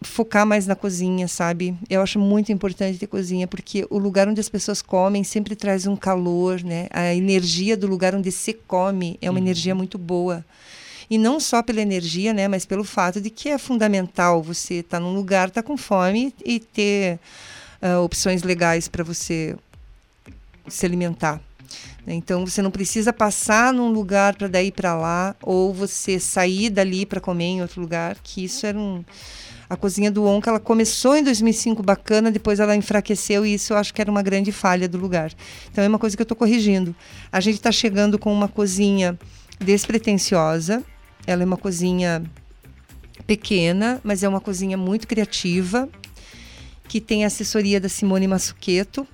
[0.07, 1.75] focar mais na cozinha, sabe?
[1.89, 5.87] Eu acho muito importante ter cozinha, porque o lugar onde as pessoas comem sempre traz
[5.87, 6.87] um calor, né?
[6.91, 10.45] A energia do lugar onde se come é uma energia muito boa.
[11.09, 12.47] E não só pela energia, né?
[12.47, 16.59] Mas pelo fato de que é fundamental você estar num lugar, estar com fome e
[16.59, 17.19] ter
[17.81, 19.55] ah, opções legais para você
[20.67, 21.39] se alimentar.
[22.05, 22.13] né?
[22.15, 27.05] Então você não precisa passar num lugar para daí para lá ou você sair dali
[27.05, 29.03] para comer em outro lugar, que isso era um
[29.69, 33.77] a cozinha do Onca, ela começou em 2005 bacana, depois ela enfraqueceu e isso eu
[33.77, 35.31] acho que era uma grande falha do lugar.
[35.71, 36.95] Então é uma coisa que eu estou corrigindo.
[37.31, 39.17] A gente está chegando com uma cozinha
[39.59, 40.83] despretensiosa,
[41.25, 42.23] ela é uma cozinha
[43.25, 45.89] pequena, mas é uma cozinha muito criativa,
[46.87, 49.07] que tem assessoria da Simone Massuqueto,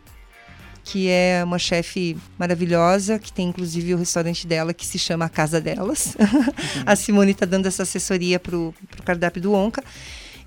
[0.84, 5.30] que é uma chefe maravilhosa, que tem inclusive o restaurante dela que se chama A
[5.30, 6.18] Casa Delas.
[6.86, 8.74] a Simone está dando essa assessoria para o
[9.06, 9.84] cardápio do Onca.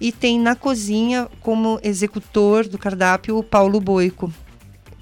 [0.05, 4.31] E tem na cozinha, como executor do cardápio, o Paulo Boico,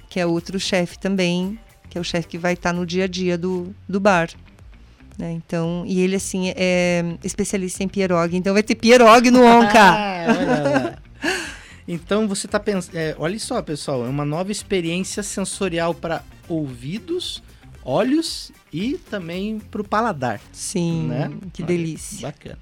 [0.09, 3.07] que é outro chefe também, que é o chefe que vai estar no dia a
[3.07, 4.29] dia do, do bar.
[5.17, 5.33] né?
[5.33, 8.37] Então, e ele, assim, é especialista em pierogi.
[8.37, 9.77] Então vai ter pierogi no Onca.
[9.77, 10.97] Ah, olha lá.
[11.85, 12.95] Então você está pensando.
[13.17, 17.43] olha só, pessoal, é uma nova experiência sensorial para ouvidos,
[17.83, 20.39] olhos e também para o paladar.
[20.53, 21.29] Sim, né?
[21.51, 22.21] que Olha, delícia.
[22.21, 22.57] Bacana.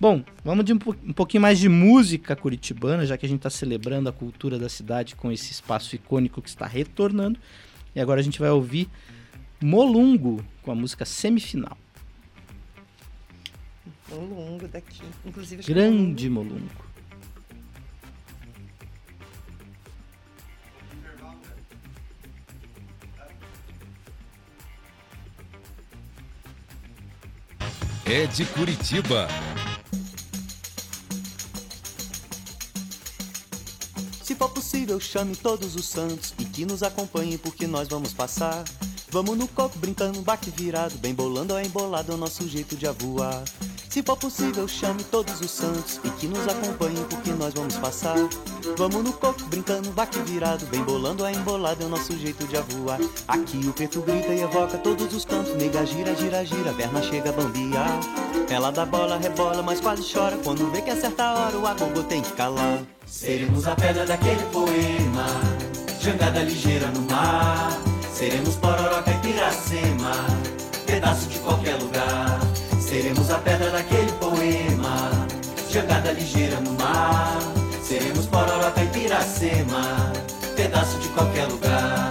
[0.00, 3.50] Bom, vamos de um, um pouquinho mais de música curitibana, já que a gente está
[3.50, 7.38] celebrando a cultura da cidade com esse espaço icônico que está retornando.
[7.96, 8.88] E agora a gente vai ouvir
[9.60, 11.76] Molungo com a música Semifinal.
[14.10, 15.02] O longo daqui.
[15.26, 16.86] Inclusive, que Grande Molungo.
[28.06, 29.28] É de Curitiba.
[34.38, 38.62] For possível, chame todos os santos e que nos acompanhem porque nós vamos passar.
[39.10, 42.86] Vamos no coco brincando, baque virado, bem bolando ou embolado é o nosso jeito de
[42.86, 43.42] avoar.
[43.88, 48.16] Se for possível, chame todos os santos e que nos acompanhem porque nós vamos passar.
[48.76, 52.58] Vamos no coco brincando, baque virado, bem bolando ou embolado é o nosso jeito de
[52.58, 53.00] avoar.
[53.26, 57.02] Aqui o preto grita e evoca todos os cantos, nega gira, gira, gira, a perna
[57.02, 58.00] chega a bambiar.
[58.50, 62.02] Ela dá bola, rebola, mas quase chora quando vê que acerta a hora, o agogo
[62.04, 62.82] tem que calar.
[63.06, 65.26] Seremos a pedra daquele poema,
[65.98, 67.72] jangada ligeira no mar.
[68.12, 70.26] Seremos pororoca e piracema,
[70.86, 72.38] pedaço de qualquer lugar.
[72.88, 75.10] Seremos a pedra daquele poema,
[75.70, 77.38] jangada ligeira no mar.
[77.82, 80.10] Seremos pororoca e piracema,
[80.56, 82.10] pedaço de qualquer lugar.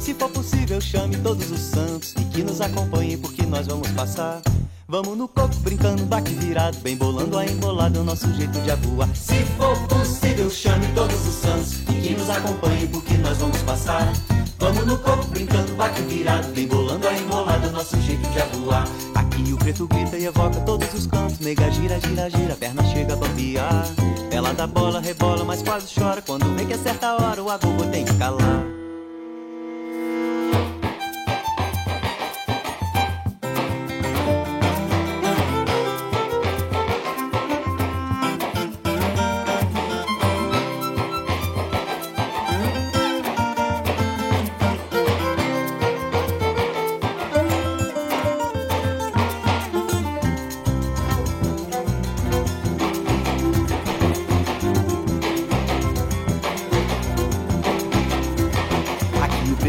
[0.00, 4.42] Se for possível, chame todos os santos e que nos acompanhem porque nós vamos passar.
[4.90, 9.14] Vamos no coco brincando, baque virado, bem bolando a embolada, o nosso jeito de avoar.
[9.14, 14.10] Se for possível, chame todos os santos e que nos acompanhe porque nós vamos passar.
[14.58, 18.88] Vamos no coco brincando, bate virado, vem bolando a embolada, nosso jeito de avoar.
[19.14, 21.38] Aqui o preto grita e evoca todos os cantos.
[21.38, 23.84] Nega gira, gira, gira, perna chega a bambear.
[24.30, 26.22] Ela dá bola, rebola, mas quase chora.
[26.22, 28.77] Quando vê que é certa hora, o agogo tem que calar.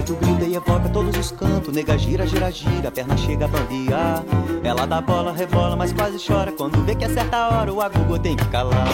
[0.10, 1.74] Aqui o preto grita e evoca todos os cantos.
[1.74, 4.24] Nega gira, gira, gira, perna chega a bambear.
[4.64, 6.52] Ela dá bola, rebola, mas quase chora.
[6.52, 8.88] Quando vê que é certa hora, o agogo tem que calar.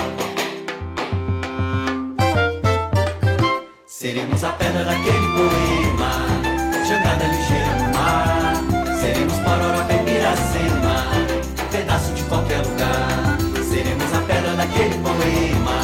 [3.85, 6.11] Seremos a pedra daquele poema,
[6.85, 8.99] jangada ligeira no mar.
[8.99, 11.05] Seremos pororoca e piracema,
[11.71, 13.37] pedaço de qualquer lugar.
[13.63, 15.77] Seremos a pedra daquele poema,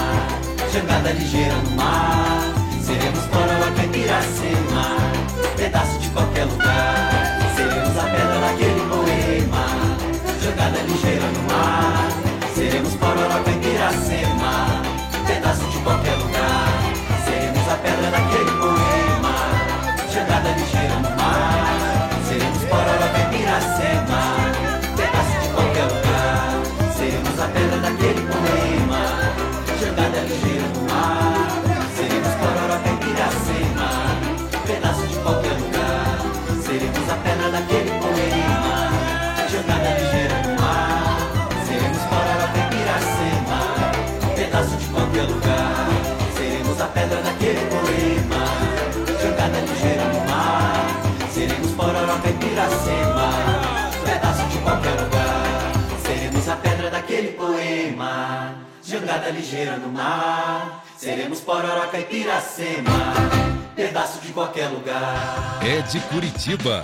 [0.74, 2.54] jangada ligeira no mar.
[2.84, 4.71] Seremos pororoca piracema, pedaço de
[6.14, 7.40] qualquer lugar.
[7.56, 9.66] Seremos a pedra daquele poema,
[10.42, 12.10] jangada ligeira no mar.
[12.56, 14.81] Seremos pororoca e piracema,
[47.52, 48.46] daquele poema,
[49.22, 51.02] jangada ligeira no mar.
[51.34, 53.32] Seremos pororoca e piracema,
[54.06, 55.72] pedaço de qualquer lugar.
[56.06, 60.84] Seremos a pedra daquele poema, jangada ligeira no mar.
[60.98, 63.14] Seremos pororoca e piracema,
[63.76, 65.60] pedaço de qualquer lugar.
[65.62, 66.84] É de Curitiba.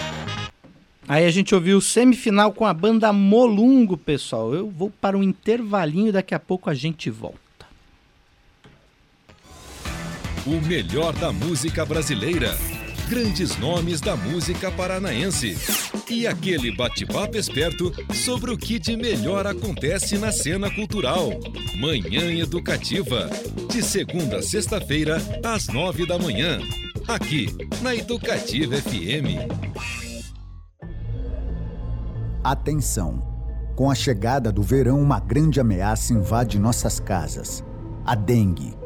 [1.07, 4.53] Aí a gente ouviu o semifinal com a banda Molungo, pessoal.
[4.53, 7.46] Eu vou para um intervalinho e daqui a pouco a gente volta.
[10.47, 12.57] O melhor da música brasileira.
[13.09, 15.57] Grandes nomes da música paranaense.
[16.09, 21.31] E aquele bate-papo esperto sobre o que de melhor acontece na cena cultural.
[21.77, 23.29] Manhã Educativa.
[23.69, 26.59] De segunda a sexta-feira, às nove da manhã.
[27.05, 27.47] Aqui,
[27.81, 29.51] na Educativa FM.
[32.41, 33.21] Atenção!
[33.75, 37.65] Com a chegada do verão, uma grande ameaça invade nossas casas:
[38.05, 38.76] a dengue.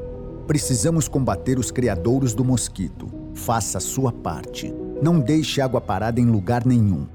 [0.52, 3.10] Precisamos combater os criadouros do mosquito.
[3.34, 4.70] Faça a sua parte.
[5.02, 7.08] Não deixe água parada em lugar nenhum.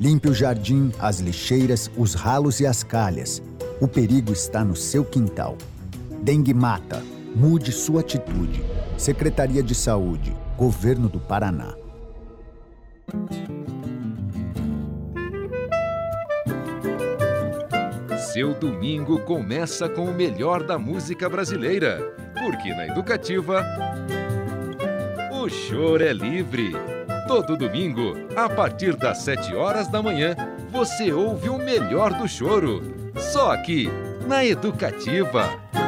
[0.00, 3.40] Limpe o jardim, as lixeiras, os ralos e as calhas.
[3.80, 5.56] O perigo está no seu quintal.
[6.24, 7.04] Dengue mata.
[7.36, 8.64] Mude sua atitude.
[8.98, 11.76] Secretaria de Saúde, Governo do Paraná.
[18.32, 23.64] Seu domingo começa com o melhor da música brasileira, porque na Educativa
[25.30, 26.72] o choro é livre.
[27.28, 30.34] Todo domingo, a partir das 7 horas da manhã,
[30.70, 32.82] você ouve o melhor do choro.
[33.16, 33.88] Só aqui,
[34.26, 35.44] na Educativa.
[35.44, 35.81] Educativa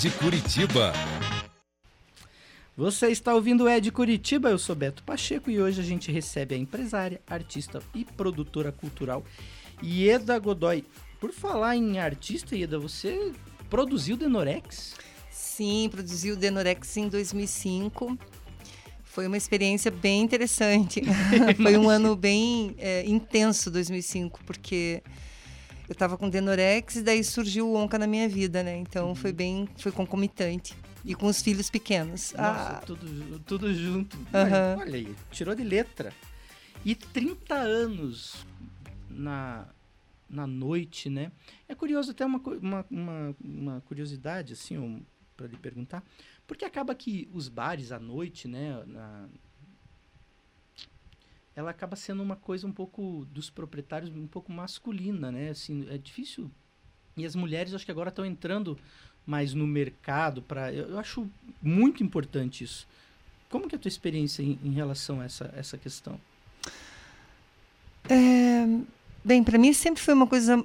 [0.00, 0.92] de Curitiba.
[2.76, 6.54] Você está ouvindo o Ed Curitiba, eu sou Beto Pacheco e hoje a gente recebe
[6.54, 9.24] a empresária, artista e produtora cultural
[9.82, 10.84] Ieda Godoy.
[11.20, 13.32] Por falar em artista, Ieda, você
[13.70, 14.94] produziu Denorex?
[15.30, 18.18] Sim, produziu o Denorex em 2005.
[19.04, 21.02] Foi uma experiência bem interessante.
[21.62, 25.02] Foi um ano bem é, intenso, 2005, porque
[25.88, 28.76] eu estava com Denorex e daí surgiu o Onca na minha vida, né?
[28.76, 30.74] Então foi bem, foi concomitante.
[31.04, 32.32] E com os filhos pequenos.
[32.32, 34.16] Nossa, Ah, tudo, tudo junto.
[34.32, 34.76] Aham.
[34.80, 36.12] Olha aí, tirou de letra.
[36.82, 38.46] E 30 anos
[39.10, 39.66] na,
[40.28, 41.30] na noite, né?
[41.68, 45.02] É curioso, até uma, uma, uma, uma curiosidade, assim, um,
[45.36, 46.02] para lhe perguntar.
[46.46, 48.82] Porque acaba que os bares à noite, né?
[48.86, 49.28] na-
[51.56, 55.50] ela acaba sendo uma coisa um pouco dos proprietários, um pouco masculina, né?
[55.50, 56.50] Assim, é difícil
[57.16, 58.76] E as mulheres, acho que agora estão entrando
[59.26, 60.72] mais no mercado para.
[60.72, 61.26] Eu, eu, acho
[61.62, 62.86] muito importante isso.
[63.48, 66.18] Como que é a tua experiência em, em relação a essa, essa questão?
[68.08, 68.66] É,
[69.24, 70.64] bem, para mim sempre foi uma coisa.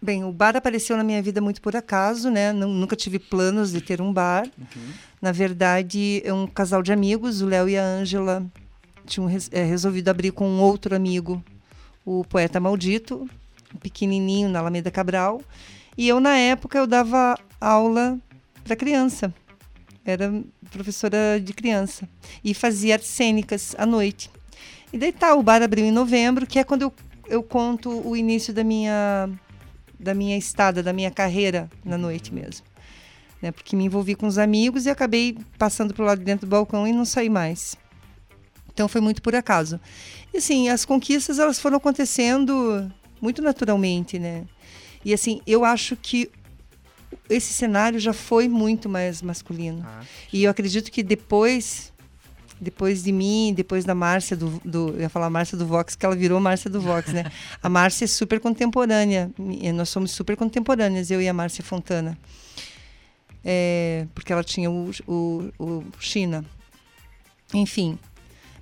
[0.00, 2.52] Bem, o bar apareceu na minha vida muito por acaso, né?
[2.52, 4.48] Nunca tive planos de ter um bar.
[4.58, 4.92] Uhum.
[5.20, 8.44] Na verdade, é um casal de amigos, o Léo e a Ângela,
[9.06, 11.42] tinham é, resolvido abrir com um outro amigo,
[12.04, 13.28] o Poeta Maldito,
[13.80, 15.40] pequenininho na Alameda Cabral.
[15.96, 18.18] E eu, na época, eu dava aula
[18.64, 19.32] para criança.
[20.04, 20.32] Era
[20.70, 22.08] professora de criança.
[22.42, 24.30] E fazia artes cênicas à noite.
[24.92, 26.92] E daí tá, o bar abriu em novembro, que é quando eu,
[27.28, 29.28] eu conto o início da minha,
[29.98, 32.66] da minha estada, da minha carreira na noite mesmo.
[33.40, 33.50] Né?
[33.52, 36.50] Porque me envolvi com os amigos e acabei passando para o lado de dentro do
[36.50, 37.76] balcão e não saí mais.
[38.72, 39.80] Então foi muito por acaso.
[40.32, 44.44] E assim, as conquistas elas foram acontecendo muito naturalmente, né?
[45.04, 46.30] E assim, eu acho que
[47.28, 49.82] esse cenário já foi muito mais masculino.
[49.86, 50.02] Ah.
[50.32, 51.92] E eu acredito que depois
[52.60, 56.06] depois de mim, depois da Márcia do, do eu ia falar Márcia do Vox, que
[56.06, 57.24] ela virou Márcia do Vox, né?
[57.60, 59.32] a Márcia é super contemporânea,
[59.74, 62.16] nós somos super contemporâneas, eu e a Márcia Fontana.
[63.44, 66.44] É, porque ela tinha o, o, o China.
[67.52, 67.98] Enfim,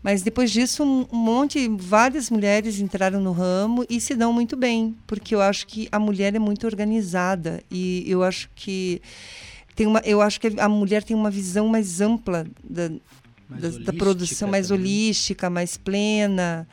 [0.02, 4.96] mas depois disso, um monte, várias mulheres entraram no ramo e se dão muito bem,
[5.06, 9.02] porque eu acho que a mulher é muito organizada e eu acho que
[9.76, 12.90] tem uma, eu acho que a mulher tem uma visão mais ampla da,
[13.48, 14.82] mais da, da produção, mais também.
[14.82, 16.66] holística, mais plena.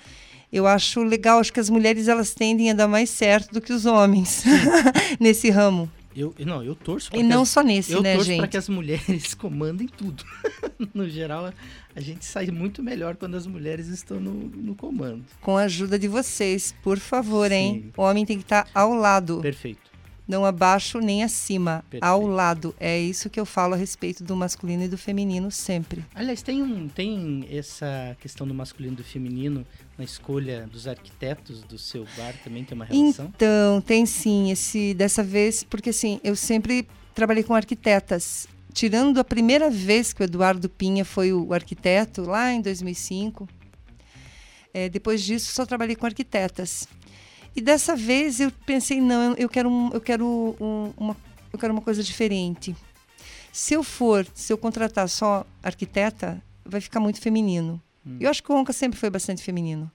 [0.52, 3.74] Eu acho legal, acho que as mulheres elas tendem a dar mais certo do que
[3.74, 4.44] os homens
[5.20, 5.92] nesse ramo.
[6.16, 8.40] Eu, não, eu torço E não as, só nesse, eu né, torço gente?
[8.40, 10.24] para que as mulheres comandem tudo.
[10.94, 11.54] no geral,
[11.98, 15.26] a gente sai muito melhor quando as mulheres estão no, no comando.
[15.42, 17.56] Com a ajuda de vocês, por favor, Sim.
[17.56, 17.92] hein?
[17.98, 19.42] O homem tem que estar ao lado.
[19.42, 22.04] Perfeito não abaixo nem acima, Perfeito.
[22.04, 22.76] ao lado.
[22.80, 26.04] É isso que eu falo a respeito do masculino e do feminino sempre.
[26.14, 29.66] Aliás, tem, um, tem essa questão do masculino e do feminino
[29.98, 33.32] na escolha dos arquitetos do seu bar também tem uma relação?
[33.34, 34.52] Então, tem sim.
[34.52, 36.86] Esse, dessa vez, porque assim, eu sempre
[37.16, 38.50] trabalhei com arquitetas.
[38.78, 43.50] Tirando a primeira vez que o Eduardo Pinha foi o arquiteto, lá em 2005,
[44.72, 46.88] é, depois disso só trabalhei com arquitetas.
[47.56, 51.18] E dessa vez eu pensei, não, eu quero, um, eu quero, um, uma,
[51.52, 52.76] eu quero uma coisa diferente.
[53.52, 57.82] Se eu for, se eu contratar só arquiteta, vai ficar muito feminino.
[58.06, 58.18] Hum.
[58.20, 59.92] Eu acho que o Onca sempre foi bastante feminino.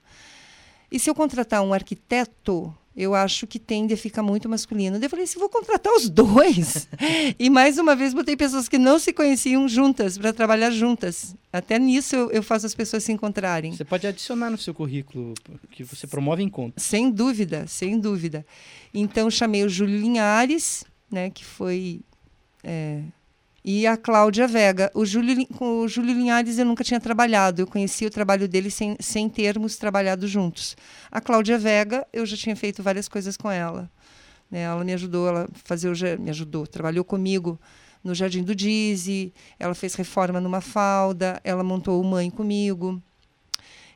[0.91, 4.99] E se eu contratar um arquiteto, eu acho que tende a ficar muito masculino.
[4.99, 6.87] Daí eu falei assim, vou contratar os dois.
[7.39, 11.35] e mais uma vez botei pessoas que não se conheciam juntas para trabalhar juntas.
[11.51, 13.71] Até nisso eu, eu, faço as pessoas se encontrarem.
[13.71, 15.33] Você pode adicionar no seu currículo
[15.71, 16.85] que você promove encontros.
[16.85, 18.45] Sem dúvida, sem dúvida.
[18.93, 22.01] Então chamei o Júlio Linhares, né, que foi
[22.63, 23.01] é,
[23.63, 24.91] e a Cláudia Vega.
[24.93, 28.97] O Júlio, o Júlio Linhares eu nunca tinha trabalhado, eu conheci o trabalho dele sem,
[28.99, 30.75] sem termos trabalhado juntos.
[31.11, 33.89] A Cláudia Vega, eu já tinha feito várias coisas com ela.
[34.51, 34.61] Né?
[34.61, 37.59] Ela me ajudou, ela fazer me ajudou, trabalhou comigo
[38.03, 43.01] no Jardim do Dizzy, ela fez reforma numa falda, ela montou o Mãe comigo.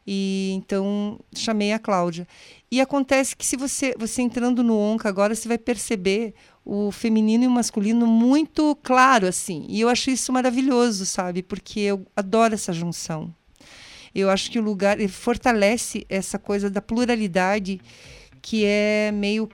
[0.09, 2.25] E então chamei a Cláudia.
[2.71, 6.33] E acontece que se você você entrando no Onca agora você vai perceber
[6.69, 9.65] o feminino e o masculino muito claro assim.
[9.69, 11.41] E eu acho isso maravilhoso, sabe?
[11.41, 13.33] Porque eu adoro essa junção.
[14.13, 17.79] Eu acho que o lugar fortalece essa coisa da pluralidade
[18.41, 19.49] que é meio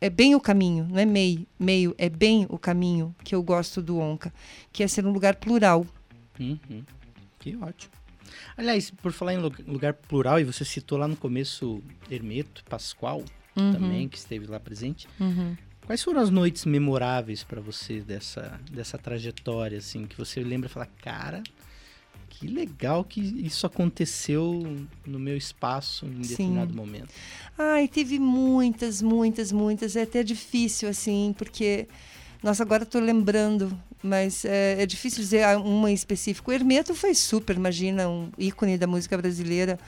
[0.00, 3.82] é bem o caminho, não é meio, meio é bem o caminho que eu gosto
[3.82, 4.32] do Onca,
[4.72, 5.86] que é ser um lugar plural.
[6.40, 6.84] Uhum.
[7.38, 7.92] Que ótimo.
[8.56, 13.22] Aliás, por falar em lugar plural, e você citou lá no começo Hermeto Pascoal,
[13.56, 13.72] uhum.
[13.72, 15.08] também, que esteve lá presente.
[15.20, 15.56] Uhum.
[15.86, 20.72] Quais foram as noites memoráveis para você dessa, dessa trajetória, assim, que você lembra e
[20.72, 21.44] fala, cara,
[22.28, 26.76] que legal que isso aconteceu no meu espaço em determinado Sim.
[26.76, 27.14] momento.
[27.56, 29.94] Ai, teve muitas, muitas, muitas.
[29.94, 31.86] É até difícil, assim, porque.
[32.42, 36.50] Nossa, agora estou lembrando, mas é, é, difícil dizer uma em específico.
[36.50, 39.78] O Hermeto foi super, imagina, um ícone da música brasileira.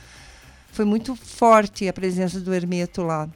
[0.72, 3.28] Foi muito forte a presença do Hermeto lá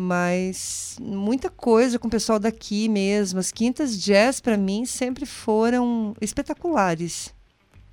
[0.00, 3.40] mas muita coisa com o pessoal daqui mesmo.
[3.40, 7.34] As quintas jazz para mim sempre foram espetaculares,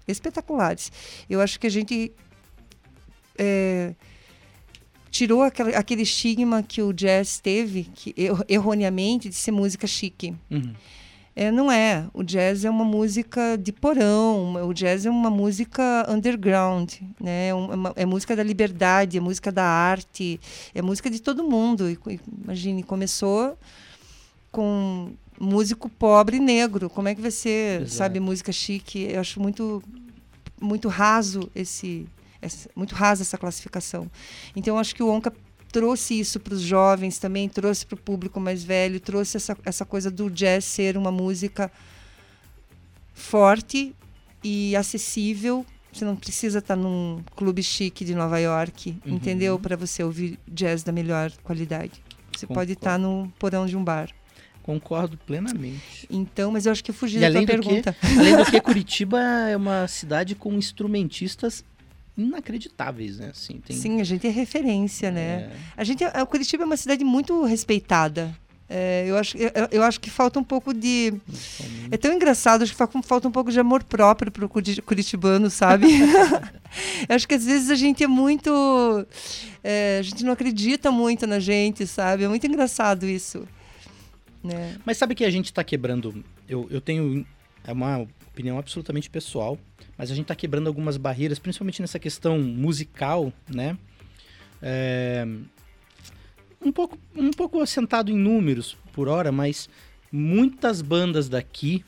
[0.08, 0.92] espetaculares.
[1.28, 2.14] Eu acho que a gente
[3.36, 3.96] é,
[5.10, 8.14] tirou aquele, aquele estigma que o jazz teve, que
[8.48, 10.36] erroneamente de ser música chique.
[10.52, 10.76] Uhum.
[11.36, 12.08] É, não é.
[12.14, 17.50] O jazz é uma música de porão, o jazz é uma música underground, né?
[17.50, 20.40] É, uma, é música da liberdade, é música da arte,
[20.74, 21.90] é música de todo mundo.
[21.90, 22.00] E,
[22.44, 23.58] imagine, começou
[24.52, 26.90] com músico pobre negro.
[26.90, 27.92] Como é que vai ser, Exato.
[27.92, 29.08] sabe, música chique?
[29.12, 29.84] Eu acho muito
[30.62, 32.08] muito raso esse,
[32.42, 34.10] essa- muito rasa essa classificação.
[34.56, 35.34] Então eu acho que o Onca
[35.76, 39.84] trouxe isso para os jovens também, trouxe para o público mais velho, trouxe essa, essa
[39.84, 41.70] coisa do jazz ser uma música
[43.14, 43.94] forte
[44.42, 45.66] e acessível.
[45.92, 49.16] Você não precisa estar num clube chique de Nova York, Uhum.
[49.16, 49.60] entendeu?
[49.60, 52.02] Para você ouvir jazz da melhor qualidade.
[52.32, 52.72] Você pode Concordo.
[52.72, 54.10] estar no porão de um bar.
[54.64, 56.08] Concordo plenamente.
[56.10, 57.96] Então, mas eu acho que eu fugi E da tua do, que, pergunta.
[58.18, 59.20] além do que, Curitiba
[59.50, 61.66] é uma cidade com instrumentistas
[62.18, 63.30] inacreditáveis, né?
[63.32, 65.22] Assim, tem, Sim, a gente é referência, né?
[65.22, 68.36] é, A gente, a o Curitiba é uma cidade muito respeitada.
[68.68, 71.14] É, eu, acho, eu, eu acho que falta um pouco de.
[71.92, 75.52] É tão engraçado, acho que fa- falta um pouco de amor próprio para o curitibano,
[75.52, 75.86] sabe?
[77.08, 78.50] eu acho que às vezes a gente é muito.
[79.64, 82.24] é, a gente não acredita muito na gente, sabe?
[82.24, 83.48] É muito engraçado isso.
[84.44, 84.78] Né?
[84.84, 86.24] Mas sabe que a gente tá quebrando.
[86.50, 87.24] Eu, eu tenho.
[87.64, 89.58] É uma opinião absolutamente pessoal.
[89.98, 93.78] Mas a gente tá quebrando algumas barreiras, principalmente nessa questão musical, né?
[94.62, 95.26] É,
[96.62, 99.70] um, pouco, um pouco assentado em números por hora, mas
[100.12, 101.84] muitas bandas daqui,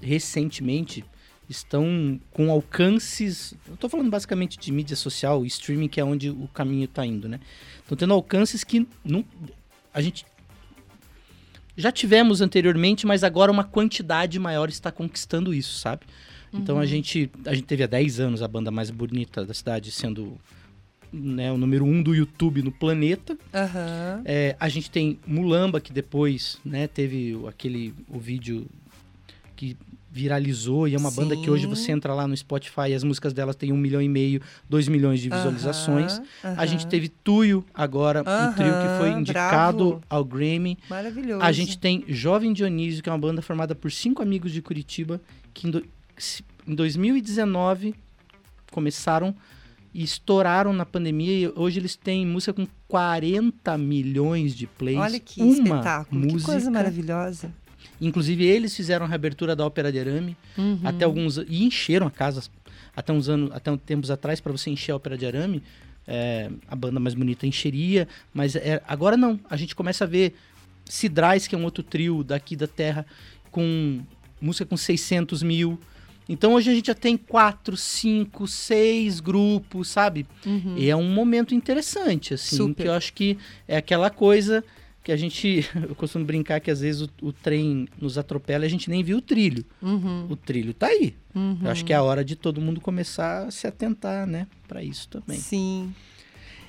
[0.00, 1.04] recentemente,
[1.48, 3.54] estão com alcances.
[3.66, 7.28] Eu tô falando basicamente de mídia social, streaming, que é onde o caminho tá indo,
[7.28, 7.40] né?
[7.82, 9.24] Estão tendo alcances que não,
[9.92, 10.24] a gente
[11.80, 16.02] já tivemos anteriormente, mas agora uma quantidade maior está conquistando isso, sabe?
[16.52, 19.92] Então a gente a gente teve há 10 anos a banda mais bonita da cidade
[19.92, 20.36] sendo
[21.12, 23.36] né, o número um do YouTube no planeta.
[23.54, 24.22] Aham.
[24.24, 28.66] É, a gente tem Mulamba, que depois né, teve aquele o vídeo
[29.56, 29.76] que
[30.12, 31.68] viralizou e é uma banda que hoje Sim.
[31.68, 34.88] você entra lá no Spotify e as músicas delas têm um milhão e meio, dois
[34.88, 36.18] milhões de visualizações.
[36.44, 40.02] Aham, A gente teve Tuyo agora, um trio que foi indicado bravo.
[40.10, 40.76] ao Grammy.
[40.88, 41.42] Maravilhoso.
[41.42, 45.20] A gente tem Jovem Dionísio, que é uma banda formada por cinco amigos de Curitiba,
[45.54, 45.84] que em, do-
[46.66, 47.94] em 2019
[48.70, 49.34] começaram
[49.92, 54.98] e estouraram na pandemia e hoje eles têm música com 40 milhões de plays.
[54.98, 56.52] Olha que uma espetáculo, que música.
[56.52, 57.52] coisa maravilhosa.
[58.00, 60.80] Inclusive eles fizeram a reabertura da Ópera de Arame Uhum.
[60.84, 62.42] até alguns e encheram a casa
[62.96, 65.62] até uns anos, até tempos atrás para você encher a Ópera de Arame,
[66.08, 69.38] é, a banda mais bonita encheria, mas é- agora não.
[69.48, 70.34] A gente começa a ver
[70.86, 73.06] Cidrais, que é um outro trio daqui da Terra,
[73.50, 74.00] com
[74.40, 75.78] música com 600 mil.
[76.28, 80.26] Então hoje a gente já tem quatro, cinco, seis grupos, sabe?
[80.46, 80.74] Uhum.
[80.76, 82.82] E é um momento interessante, assim, Super.
[82.82, 83.36] que eu acho que
[83.68, 84.64] é aquela coisa
[85.02, 88.66] que a gente, eu costumo brincar que às vezes o, o trem nos atropela e
[88.66, 89.64] a gente nem viu o trilho.
[89.80, 90.26] Uhum.
[90.28, 91.14] O trilho tá aí.
[91.34, 91.58] Uhum.
[91.62, 94.82] Eu acho que é a hora de todo mundo começar a se atentar, né, para
[94.82, 95.38] isso também.
[95.38, 95.94] Sim.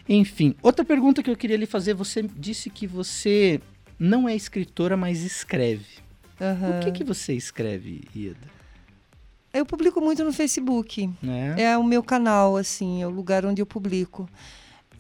[0.08, 3.62] Enfim, outra pergunta que eu queria lhe fazer, você disse que você
[4.00, 6.02] não é escritora, mas escreve.
[6.40, 6.80] Aham.
[6.80, 8.50] O que que você escreve, Ieda?
[9.54, 11.10] Eu publico muito no Facebook.
[11.22, 11.56] Né?
[11.58, 14.28] É o meu canal, assim, é o lugar onde eu publico.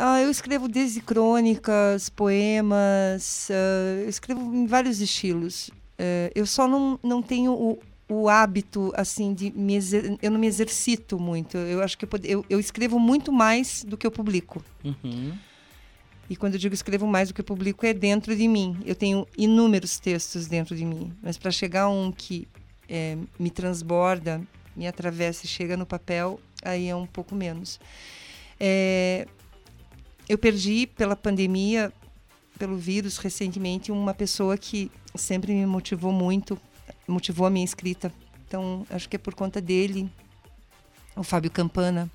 [0.03, 5.69] Ah, eu escrevo desde crônicas, poemas, ah, eu escrevo em vários estilos.
[5.99, 7.79] Eh, eu só não, não tenho o,
[8.09, 10.17] o hábito, assim, de me exer...
[10.19, 11.55] eu não me exercito muito.
[11.55, 14.63] Eu acho que eu, pod- eu, eu escrevo muito mais do que eu publico.
[14.83, 15.33] Uhum.
[16.27, 18.77] E quando eu digo escrevo mais do que eu publico, é dentro de mim.
[18.83, 21.13] Eu tenho inúmeros textos dentro de mim.
[21.21, 22.47] Mas para chegar a um que
[22.89, 24.41] eh, me transborda,
[24.75, 27.79] me atravessa e chega no papel, aí é um pouco menos.
[28.59, 29.27] Eh,
[30.31, 31.91] eu perdi pela pandemia,
[32.57, 36.57] pelo vírus, recentemente, uma pessoa que sempre me motivou muito,
[37.05, 38.13] motivou a minha escrita.
[38.47, 40.09] Então, acho que é por conta dele,
[41.17, 42.09] o Fábio Campana,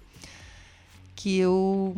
[1.14, 1.94] que eu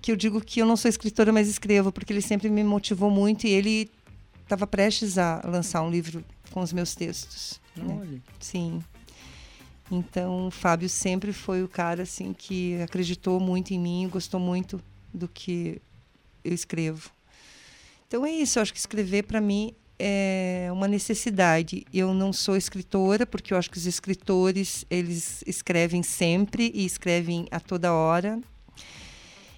[0.00, 3.10] que eu digo que eu não sou escritora, mas escrevo, porque ele sempre me motivou
[3.10, 3.90] muito e ele
[4.44, 7.60] estava prestes a lançar um livro com os meus textos.
[7.74, 8.20] né?
[8.38, 8.80] Sim.
[9.90, 14.82] Então, o Fábio sempre foi o cara assim que acreditou muito em mim, gostou muito
[15.14, 15.80] do que
[16.44, 17.10] eu escrevo.
[18.06, 21.84] Então é isso, eu acho que escrever para mim é uma necessidade.
[21.92, 27.46] Eu não sou escritora, porque eu acho que os escritores, eles escrevem sempre e escrevem
[27.50, 28.40] a toda hora.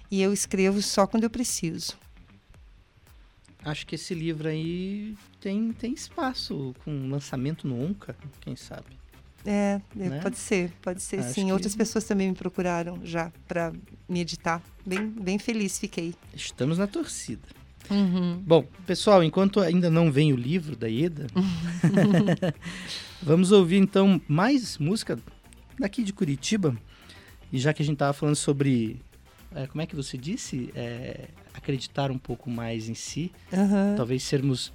[0.09, 1.97] E eu escrevo só quando eu preciso.
[3.63, 8.98] Acho que esse livro aí tem, tem espaço com lançamento no Onca, quem sabe.
[9.45, 10.19] É, é, Né?
[10.19, 11.45] pode ser, pode ser Acho sim.
[11.45, 13.71] que- Outras pessoas também me procuraram já para
[14.07, 14.61] me editar.
[14.85, 16.13] Bem, bem feliz fiquei.
[16.35, 17.41] Estamos na torcida.
[18.45, 21.25] Bom, pessoal, enquanto ainda não vem o livro da Ieda,
[23.21, 25.17] vamos ouvir então mais música
[25.79, 26.75] daqui de Curitiba.
[27.51, 29.01] E já que a gente tava falando sobre.
[29.55, 30.69] é, como é que você disse?
[30.75, 33.31] É, acreditar um pouco mais em si.
[33.51, 33.95] Aham.
[33.97, 34.71] Talvez sermos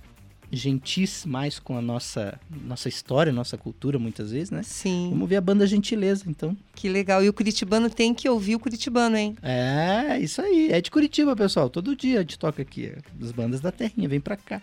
[0.50, 4.62] gentis mais com a nossa, nossa história, nossa cultura, muitas vezes, né?
[4.62, 5.08] Sim.
[5.10, 6.56] Vamos ver a banda Gentileza, então.
[6.74, 7.24] Que legal.
[7.24, 9.36] E o curitibano tem que ouvir o curitibano, hein?
[9.42, 10.70] É, isso aí.
[10.70, 11.68] É de Curitiba, pessoal.
[11.68, 12.92] Todo dia a gente toca aqui.
[13.20, 14.60] As bandas da terrinha, vem pra cá.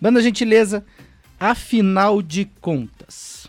[0.00, 0.84] Banda Gentileza,
[1.38, 3.43] afinal de contas.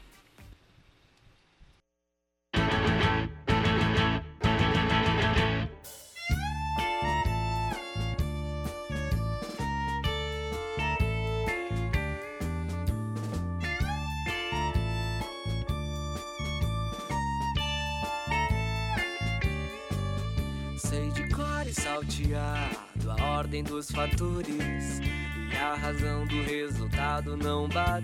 [23.56, 28.04] Ordem dos fatores e a razão do resultado não bater.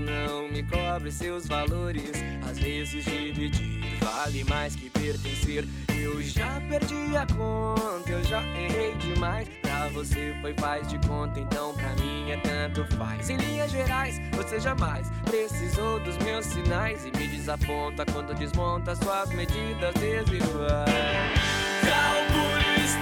[0.00, 2.10] Não me cobre seus valores,
[2.48, 5.66] às vezes dividir vale mais que pertencer.
[5.88, 9.46] Eu já perdi a conta, eu já errei demais.
[9.60, 13.28] Pra você foi faz de conta, então pra mim é tanto faz.
[13.28, 19.28] Em linhas gerais, você jamais precisou dos meus sinais e me desaponta quando desmonta suas
[19.30, 21.39] medidas desiguais.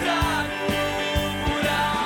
[0.04, 1.97] Calcule o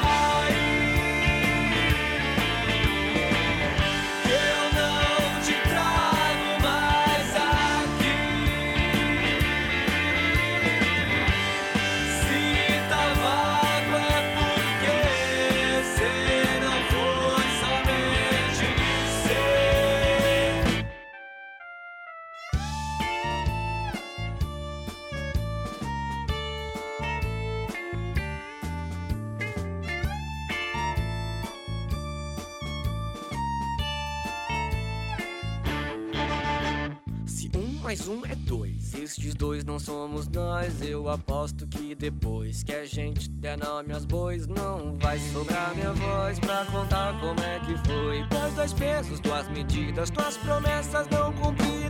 [40.63, 40.83] nós.
[40.83, 45.93] Eu aposto que depois que a gente der nome aos bois, não vai sobrar minha
[45.93, 48.27] voz pra contar como é que foi.
[48.29, 51.82] Teus dois pesos, tuas medidas, tuas promessas não cumpridas.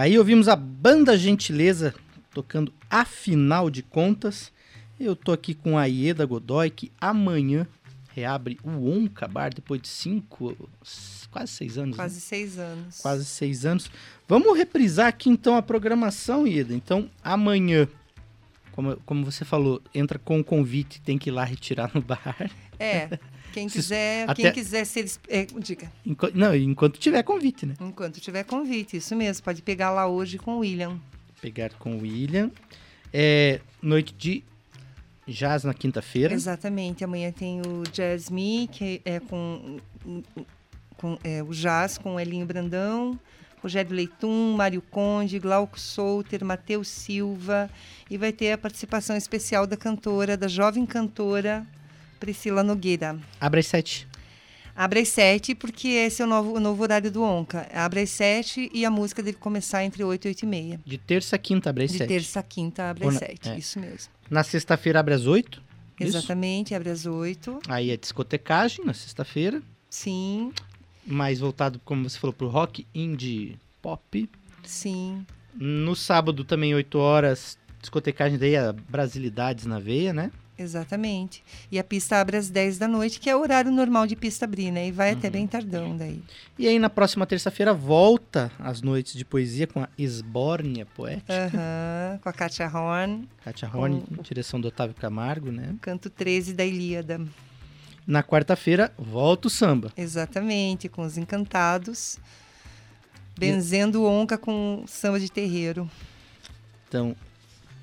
[0.00, 1.94] Aí ouvimos a banda Gentileza
[2.32, 4.50] tocando Afinal de Contas.
[4.98, 7.66] Eu tô aqui com a Ieda Godoy, que amanhã
[8.14, 10.56] reabre o Onca Bar depois de cinco,
[11.30, 11.98] quase seis anos.
[11.98, 12.02] né?
[12.02, 12.98] Quase seis anos.
[13.02, 13.90] quase seis anos.
[14.26, 16.72] Vamos reprisar aqui então a programação, Ida.
[16.72, 17.86] Então, amanhã,
[18.72, 22.50] como, como você falou, entra com o convite, tem que ir lá retirar no bar.
[22.78, 23.18] É.
[23.52, 25.10] Quem Se- quiser, até- quem quiser ser.
[25.28, 25.90] É, diga.
[26.06, 27.74] Enqu- não, enquanto tiver convite, né?
[27.80, 29.42] Enquanto tiver convite, isso mesmo.
[29.44, 30.98] Pode pegar lá hoje com o William.
[31.40, 32.50] Pegar com o William.
[33.12, 34.44] É, noite de
[35.26, 36.32] jazz na quinta-feira.
[36.34, 37.02] Exatamente.
[37.04, 39.78] Amanhã tem o Jazz Me, que é com,
[40.96, 43.18] com é, o jazz com o Elinho Brandão,
[43.62, 47.70] Rogério Leitum, Mário Conde, Glauco Souter, Matheus Silva.
[48.08, 51.66] E vai ter a participação especial da cantora, da jovem cantora
[52.20, 53.18] Priscila Nogueira.
[53.40, 54.06] Abre às sete.
[54.76, 57.66] Abre às sete, porque esse é o novo, o novo horário do Onca.
[57.74, 60.80] Abre às sete e a música deve começar entre oito e oito e meia.
[60.86, 62.08] De terça a quinta abre às De sete.
[62.08, 63.48] terça a quinta abre às sete.
[63.48, 63.58] é.
[63.58, 64.10] Isso mesmo.
[64.30, 65.60] Na sexta-feira abre às oito.
[65.98, 66.16] Isso?
[66.16, 67.58] Exatamente, abre às oito.
[67.68, 69.60] Aí é discotecagem na sexta-feira.
[69.90, 70.52] Sim,
[71.04, 74.28] Mais voltado, como você falou, pro rock, indie, pop.
[74.62, 75.26] sim.
[75.52, 80.30] No sábado também, 8 horas, discotecagem daí, a Brasilidades na veia, né?
[80.62, 81.42] Exatamente.
[81.72, 84.44] E a pista abre às 10 da noite, que é o horário normal de pista
[84.44, 84.88] abrir, né?
[84.88, 85.18] E vai Uhum.
[85.18, 86.22] até bem tardão daí.
[86.58, 91.32] E aí na próxima terça-feira volta as noites de poesia com a Esbórnia Poética.
[91.32, 95.74] Aham, com a Katia Horn, Kátia Horn, com- direção do Otávio Camargo, né?
[95.80, 97.20] canto 13 da Ilíada.
[98.06, 99.92] Na quarta-feira, volta o samba.
[99.96, 102.18] Exatamente, com os encantados.
[103.38, 105.88] Benzendo onca com samba de terreiro.
[106.88, 107.14] Então,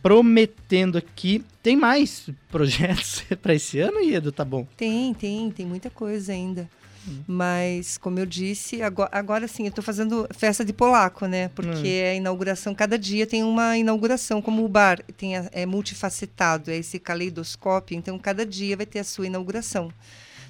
[0.07, 4.65] prometendo aqui, tem mais projetos para esse ano, Iedo, tá bom?
[4.77, 6.69] Tem, tem, tem muita coisa ainda.
[7.05, 7.23] Hum.
[7.27, 11.49] Mas, como eu disse, agora, agora sim, eu estou fazendo festa de polaco, né?
[11.49, 11.85] Porque Hum.
[11.85, 16.71] é a inauguração, cada dia tem uma inauguração, como o bar tem a- é multifacetado,
[16.71, 19.91] é esse caleidoscópio, então cada dia vai ter a sua inauguração.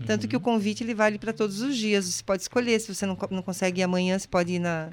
[0.05, 0.30] Tanto Uhum.
[0.30, 2.05] que o convite ele vale para todos os dias.
[2.05, 2.80] Você pode escolher.
[2.80, 4.91] Se você não, não consegue ir amanhã, você pode ir na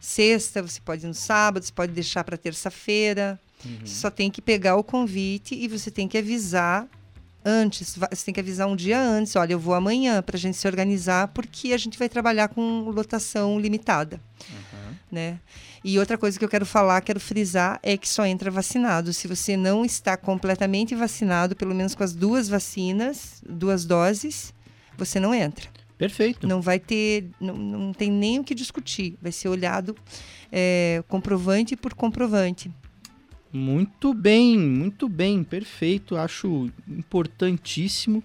[0.00, 3.36] sexta, você pode ir no sábado, você pode deixar para terça-feira.
[3.64, 3.78] Uhum.
[3.84, 6.88] Você só tem que pegar o convite e você tem que avisar
[7.44, 7.96] antes.
[8.10, 9.36] Você tem que avisar um dia antes.
[9.36, 12.90] Olha, eu vou amanhã para a gente se organizar, porque a gente vai trabalhar com
[12.90, 14.20] lotação limitada.
[15.10, 15.40] Né?
[15.82, 19.12] E outra coisa que eu quero falar, quero frisar, é que só entra vacinado.
[19.12, 24.54] Se você não está completamente vacinado, pelo menos com as duas vacinas, duas doses,
[24.96, 25.68] você não entra.
[25.96, 26.46] Perfeito.
[26.46, 29.18] Não vai ter, não, não tem nem o que discutir.
[29.20, 29.96] Vai ser olhado
[30.52, 32.70] é, comprovante por comprovante.
[33.52, 36.16] Muito bem, muito bem, perfeito.
[36.16, 38.22] Acho importantíssimo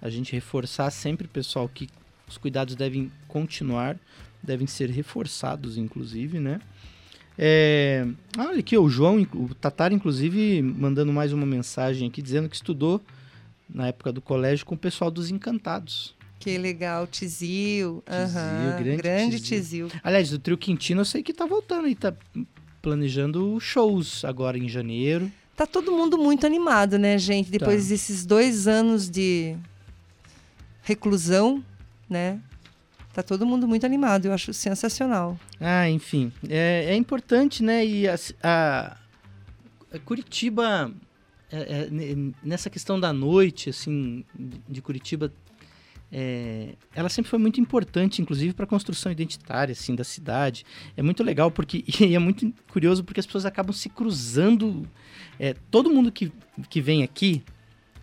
[0.00, 1.88] a gente reforçar sempre, pessoal, que
[2.28, 3.98] os cuidados devem continuar,
[4.42, 6.60] devem ser reforçados, inclusive, né?
[7.36, 8.06] É,
[8.36, 13.00] olha aqui, o João, o Tatar, inclusive, mandando mais uma mensagem aqui, dizendo que estudou
[13.68, 16.16] na época do colégio com o pessoal dos Encantados.
[16.38, 18.02] Que legal, Tizil.
[18.08, 19.88] aham, grande grande Tizil.
[19.88, 20.00] Tizil.
[20.04, 22.14] Aliás, o Trio Quintino eu sei que tá voltando aí, tá
[22.82, 25.30] planejando shows agora em janeiro.
[25.56, 27.50] Tá todo mundo muito animado, né, gente?
[27.50, 27.88] Depois Tá.
[27.90, 29.56] desses dois anos de
[30.82, 31.62] reclusão,
[32.08, 32.40] né?
[33.12, 34.26] Tá todo mundo muito animado.
[34.26, 35.38] Eu acho sensacional.
[35.60, 37.84] Ah, enfim, é, é importante, né?
[37.84, 38.96] E a, a-
[39.92, 40.92] a Curitiba,
[41.50, 44.24] é, é, ne- nessa questão da noite, assim,
[44.68, 45.32] de Curitiba,
[46.10, 50.64] é, ela sempre foi muito importante, inclusive para a construção identitária, assim, da cidade.
[50.96, 54.88] É muito legal porque e é muito curioso porque as pessoas acabam se cruzando.
[55.38, 56.32] É, todo mundo que,
[56.68, 57.42] que vem aqui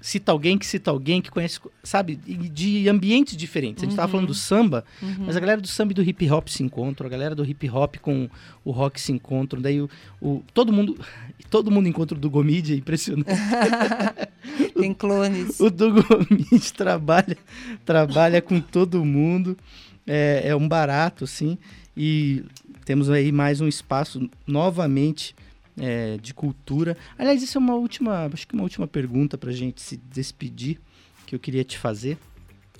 [0.07, 3.81] cita alguém que cita alguém que conhece, sabe, de ambientes diferentes.
[3.81, 4.11] A gente estava Uhum.
[4.11, 5.25] falando do samba, Uhum.
[5.25, 7.67] mas a galera do samba e do hip hop se encontram, a galera do hip
[7.69, 8.29] hop com
[8.63, 9.89] o rock se encontram, daí o,
[10.21, 10.95] o- todo mundo
[11.49, 13.29] todo mundo encontra o do Gomide, é impressionante.
[14.79, 15.59] Tem clones.
[15.59, 17.37] o Gomide trabalha
[17.83, 19.57] trabalha com todo mundo,
[20.05, 21.57] é, é um barato assim,
[21.97, 22.43] e
[22.85, 25.35] temos aí mais um espaço novamente
[25.80, 26.97] é, de cultura.
[27.17, 30.80] Aliás, isso é uma última, acho que uma última pergunta para a gente se despedir
[31.26, 32.17] que eu queria te fazer.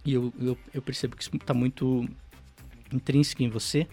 [0.06, 2.08] E eu, eu, eu percebo que isso está muito
[2.93, 3.88] intrínseco em você,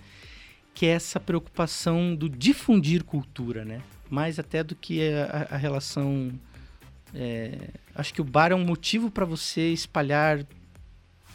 [0.74, 3.80] que é essa preocupação do difundir cultura, né?
[4.10, 6.30] Mais até do que a, a- relação.
[7.14, 10.46] é, acho que o bar é um motivo para você espalhar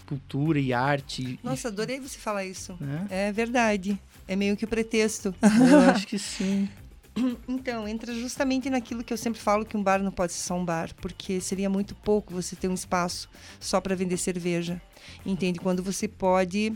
[0.05, 1.21] cultura e arte.
[1.23, 2.77] e- Nossa, adorei você falar isso.
[2.79, 3.07] né?
[3.09, 3.99] É verdade.
[4.27, 5.33] É meio que o pretexto.
[5.41, 6.69] Eu acho que sim.
[7.47, 10.55] Então, entra justamente naquilo que eu sempre falo que um bar não pode ser só
[10.55, 14.81] um bar, porque seria muito pouco você ter um espaço só para vender cerveja.
[15.25, 15.59] Entende?
[15.59, 16.73] Quando você pode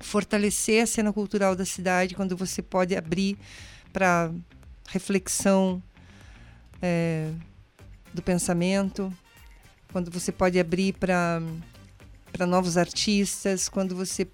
[0.00, 3.38] fortalecer a cena cultural da cidade, quando você pode abrir
[3.92, 4.30] para
[4.88, 5.82] reflexão
[6.82, 7.30] é,
[8.12, 9.12] do pensamento,
[9.92, 11.40] quando você pode abrir para
[12.32, 14.26] para novos artistas, quando você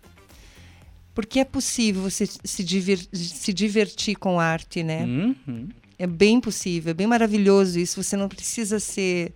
[1.14, 5.04] porque é possível você se, diver, se divertir com arte, né?
[5.04, 5.68] Uhum.
[5.98, 8.02] É bem possível, é bem maravilhoso isso.
[8.02, 9.34] Você não precisa ser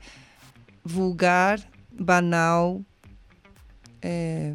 [0.84, 1.60] vulgar,
[1.92, 2.82] banal,
[4.00, 4.54] é,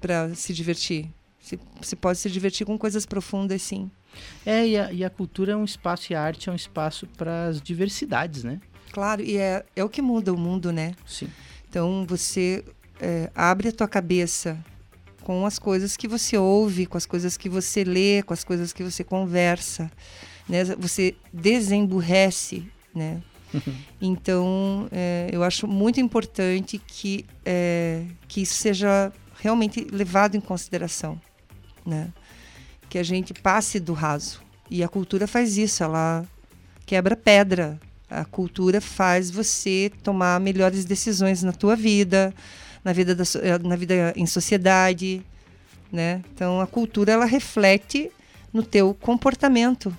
[0.00, 1.08] para se divertir.
[1.40, 3.90] Você, você pode se divertir com coisas profundas, sim.
[4.44, 7.06] É, e a, e a cultura é um espaço, e a arte é um espaço
[7.16, 8.60] para as diversidades, né?
[8.92, 10.94] Claro, e é, é o que muda o mundo, né?
[11.06, 11.28] Sim.
[11.68, 12.62] Então você
[13.00, 14.62] é, abre a tua cabeça
[15.22, 18.72] com as coisas que você ouve, com as coisas que você lê, com as coisas
[18.72, 19.90] que você conversa,
[20.48, 20.64] né?
[20.78, 22.64] Você desemburrece,
[22.94, 23.20] né?
[24.00, 31.20] Então, é, eu acho muito importante que, é, que isso seja realmente levado em consideração,
[31.86, 32.08] né?
[32.88, 34.42] Que a gente passe do raso.
[34.70, 36.24] E a cultura faz isso, ela
[36.86, 37.78] quebra pedra.
[38.10, 42.34] A cultura faz você tomar melhores decisões na tua vida,
[42.84, 43.24] na vida, da,
[43.62, 45.22] na vida em sociedade,
[45.90, 46.22] né?
[46.34, 48.10] Então, a cultura, ela reflete
[48.52, 49.96] no teu comportamento.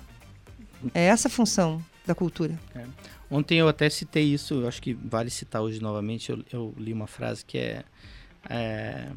[0.92, 2.58] É essa a função da cultura.
[2.74, 2.84] É.
[3.30, 6.30] Ontem eu até citei isso, eu acho que vale citar hoje novamente.
[6.30, 7.84] Eu, eu li uma frase que é,
[8.48, 9.08] é,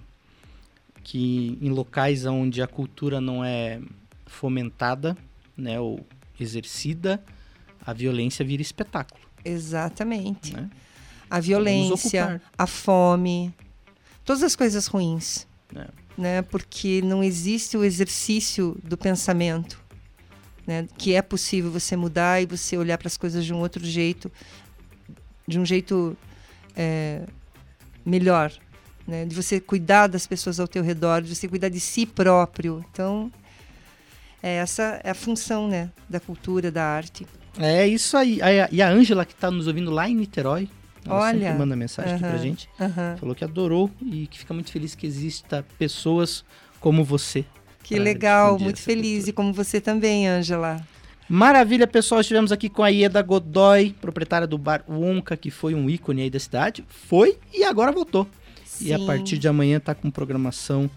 [1.04, 3.82] que em locais onde a cultura não é
[4.26, 5.18] fomentada,
[5.56, 6.06] né, ou
[6.40, 7.22] exercida,
[7.86, 9.22] a violência vira espetáculo.
[9.44, 10.54] Exatamente.
[10.54, 10.70] Né?
[11.30, 13.54] A violência, a fome,
[14.24, 15.48] todas as coisas ruins.
[15.76, 15.88] É.
[16.18, 16.42] Né?
[16.42, 19.88] Porque não existe o exercício do pensamento
[20.68, 20.86] né?
[20.98, 24.30] Que é possível você mudar e você olhar para as coisas de um outro jeito,
[25.48, 26.16] de um jeito
[26.76, 27.22] é,
[28.06, 28.52] melhor,
[29.08, 29.26] né?
[29.26, 32.86] De você cuidar das pessoas ao teu redor, de você cuidar de si próprio.
[32.92, 33.32] Então,
[34.44, 35.90] é essa é a função, né?
[36.10, 37.26] Da cultura, da arte.
[37.58, 38.40] É isso aí.
[38.72, 40.70] E a Ângela que está nos ouvindo lá em Niterói,
[41.08, 42.70] ela Olha, manda mensagem uh -huh, aqui pra gente.
[43.20, 46.44] Falou que adorou e que fica muito feliz que exista pessoas
[46.80, 47.46] como você
[47.88, 49.24] que legal, muito feliz.
[49.24, 49.30] Cultura.
[49.30, 50.82] E como você também, Ângela.
[51.30, 52.20] Maravilha, pessoal.
[52.20, 56.30] Estivemos aqui com a Ieda Godoy, proprietária do bar Wonka, que foi um ícone aí
[56.30, 56.84] da cidade.
[56.90, 58.28] Foi e agora voltou.
[58.66, 58.88] Sim.
[58.88, 60.90] E a partir de amanhã tá com programação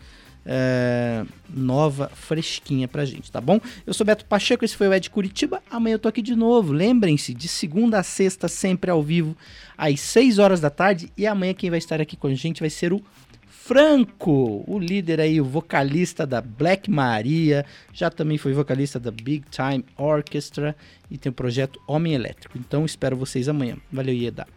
[0.52, 3.60] é, nova, fresquinha pra gente, tá bom?
[3.86, 5.62] Eu sou Beto Pacheco, esse foi o Ed Curitiba.
[5.70, 6.72] Amanhã eu tô aqui de novo.
[6.72, 9.36] Lembrem-se, de segunda a sexta, sempre ao vivo,
[9.78, 11.12] às 6 horas da tarde.
[11.16, 13.00] E amanhã quem vai estar aqui com a gente vai ser o
[13.48, 19.44] Franco, o líder aí, o vocalista da Black Maria, já também foi vocalista da Big
[19.48, 20.74] Time Orchestra
[21.08, 22.58] e tem o projeto Homem Elétrico.
[22.58, 23.76] Então espero vocês amanhã.
[23.92, 24.48] Valeu, Ieda.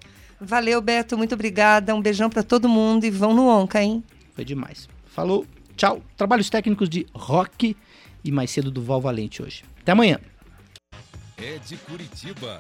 [0.42, 1.94] Valeu, Beto, muito obrigada.
[1.94, 4.04] Um beijão para todo mundo e vão no Onca, hein?
[4.34, 4.90] Foi demais.
[5.06, 5.46] Falou,
[5.76, 6.02] tchau.
[6.18, 7.76] Trabalhos técnicos de rock
[8.24, 9.64] e mais cedo do Val Valente hoje.
[9.82, 10.20] Até amanhã.
[11.38, 12.60] É de Curitiba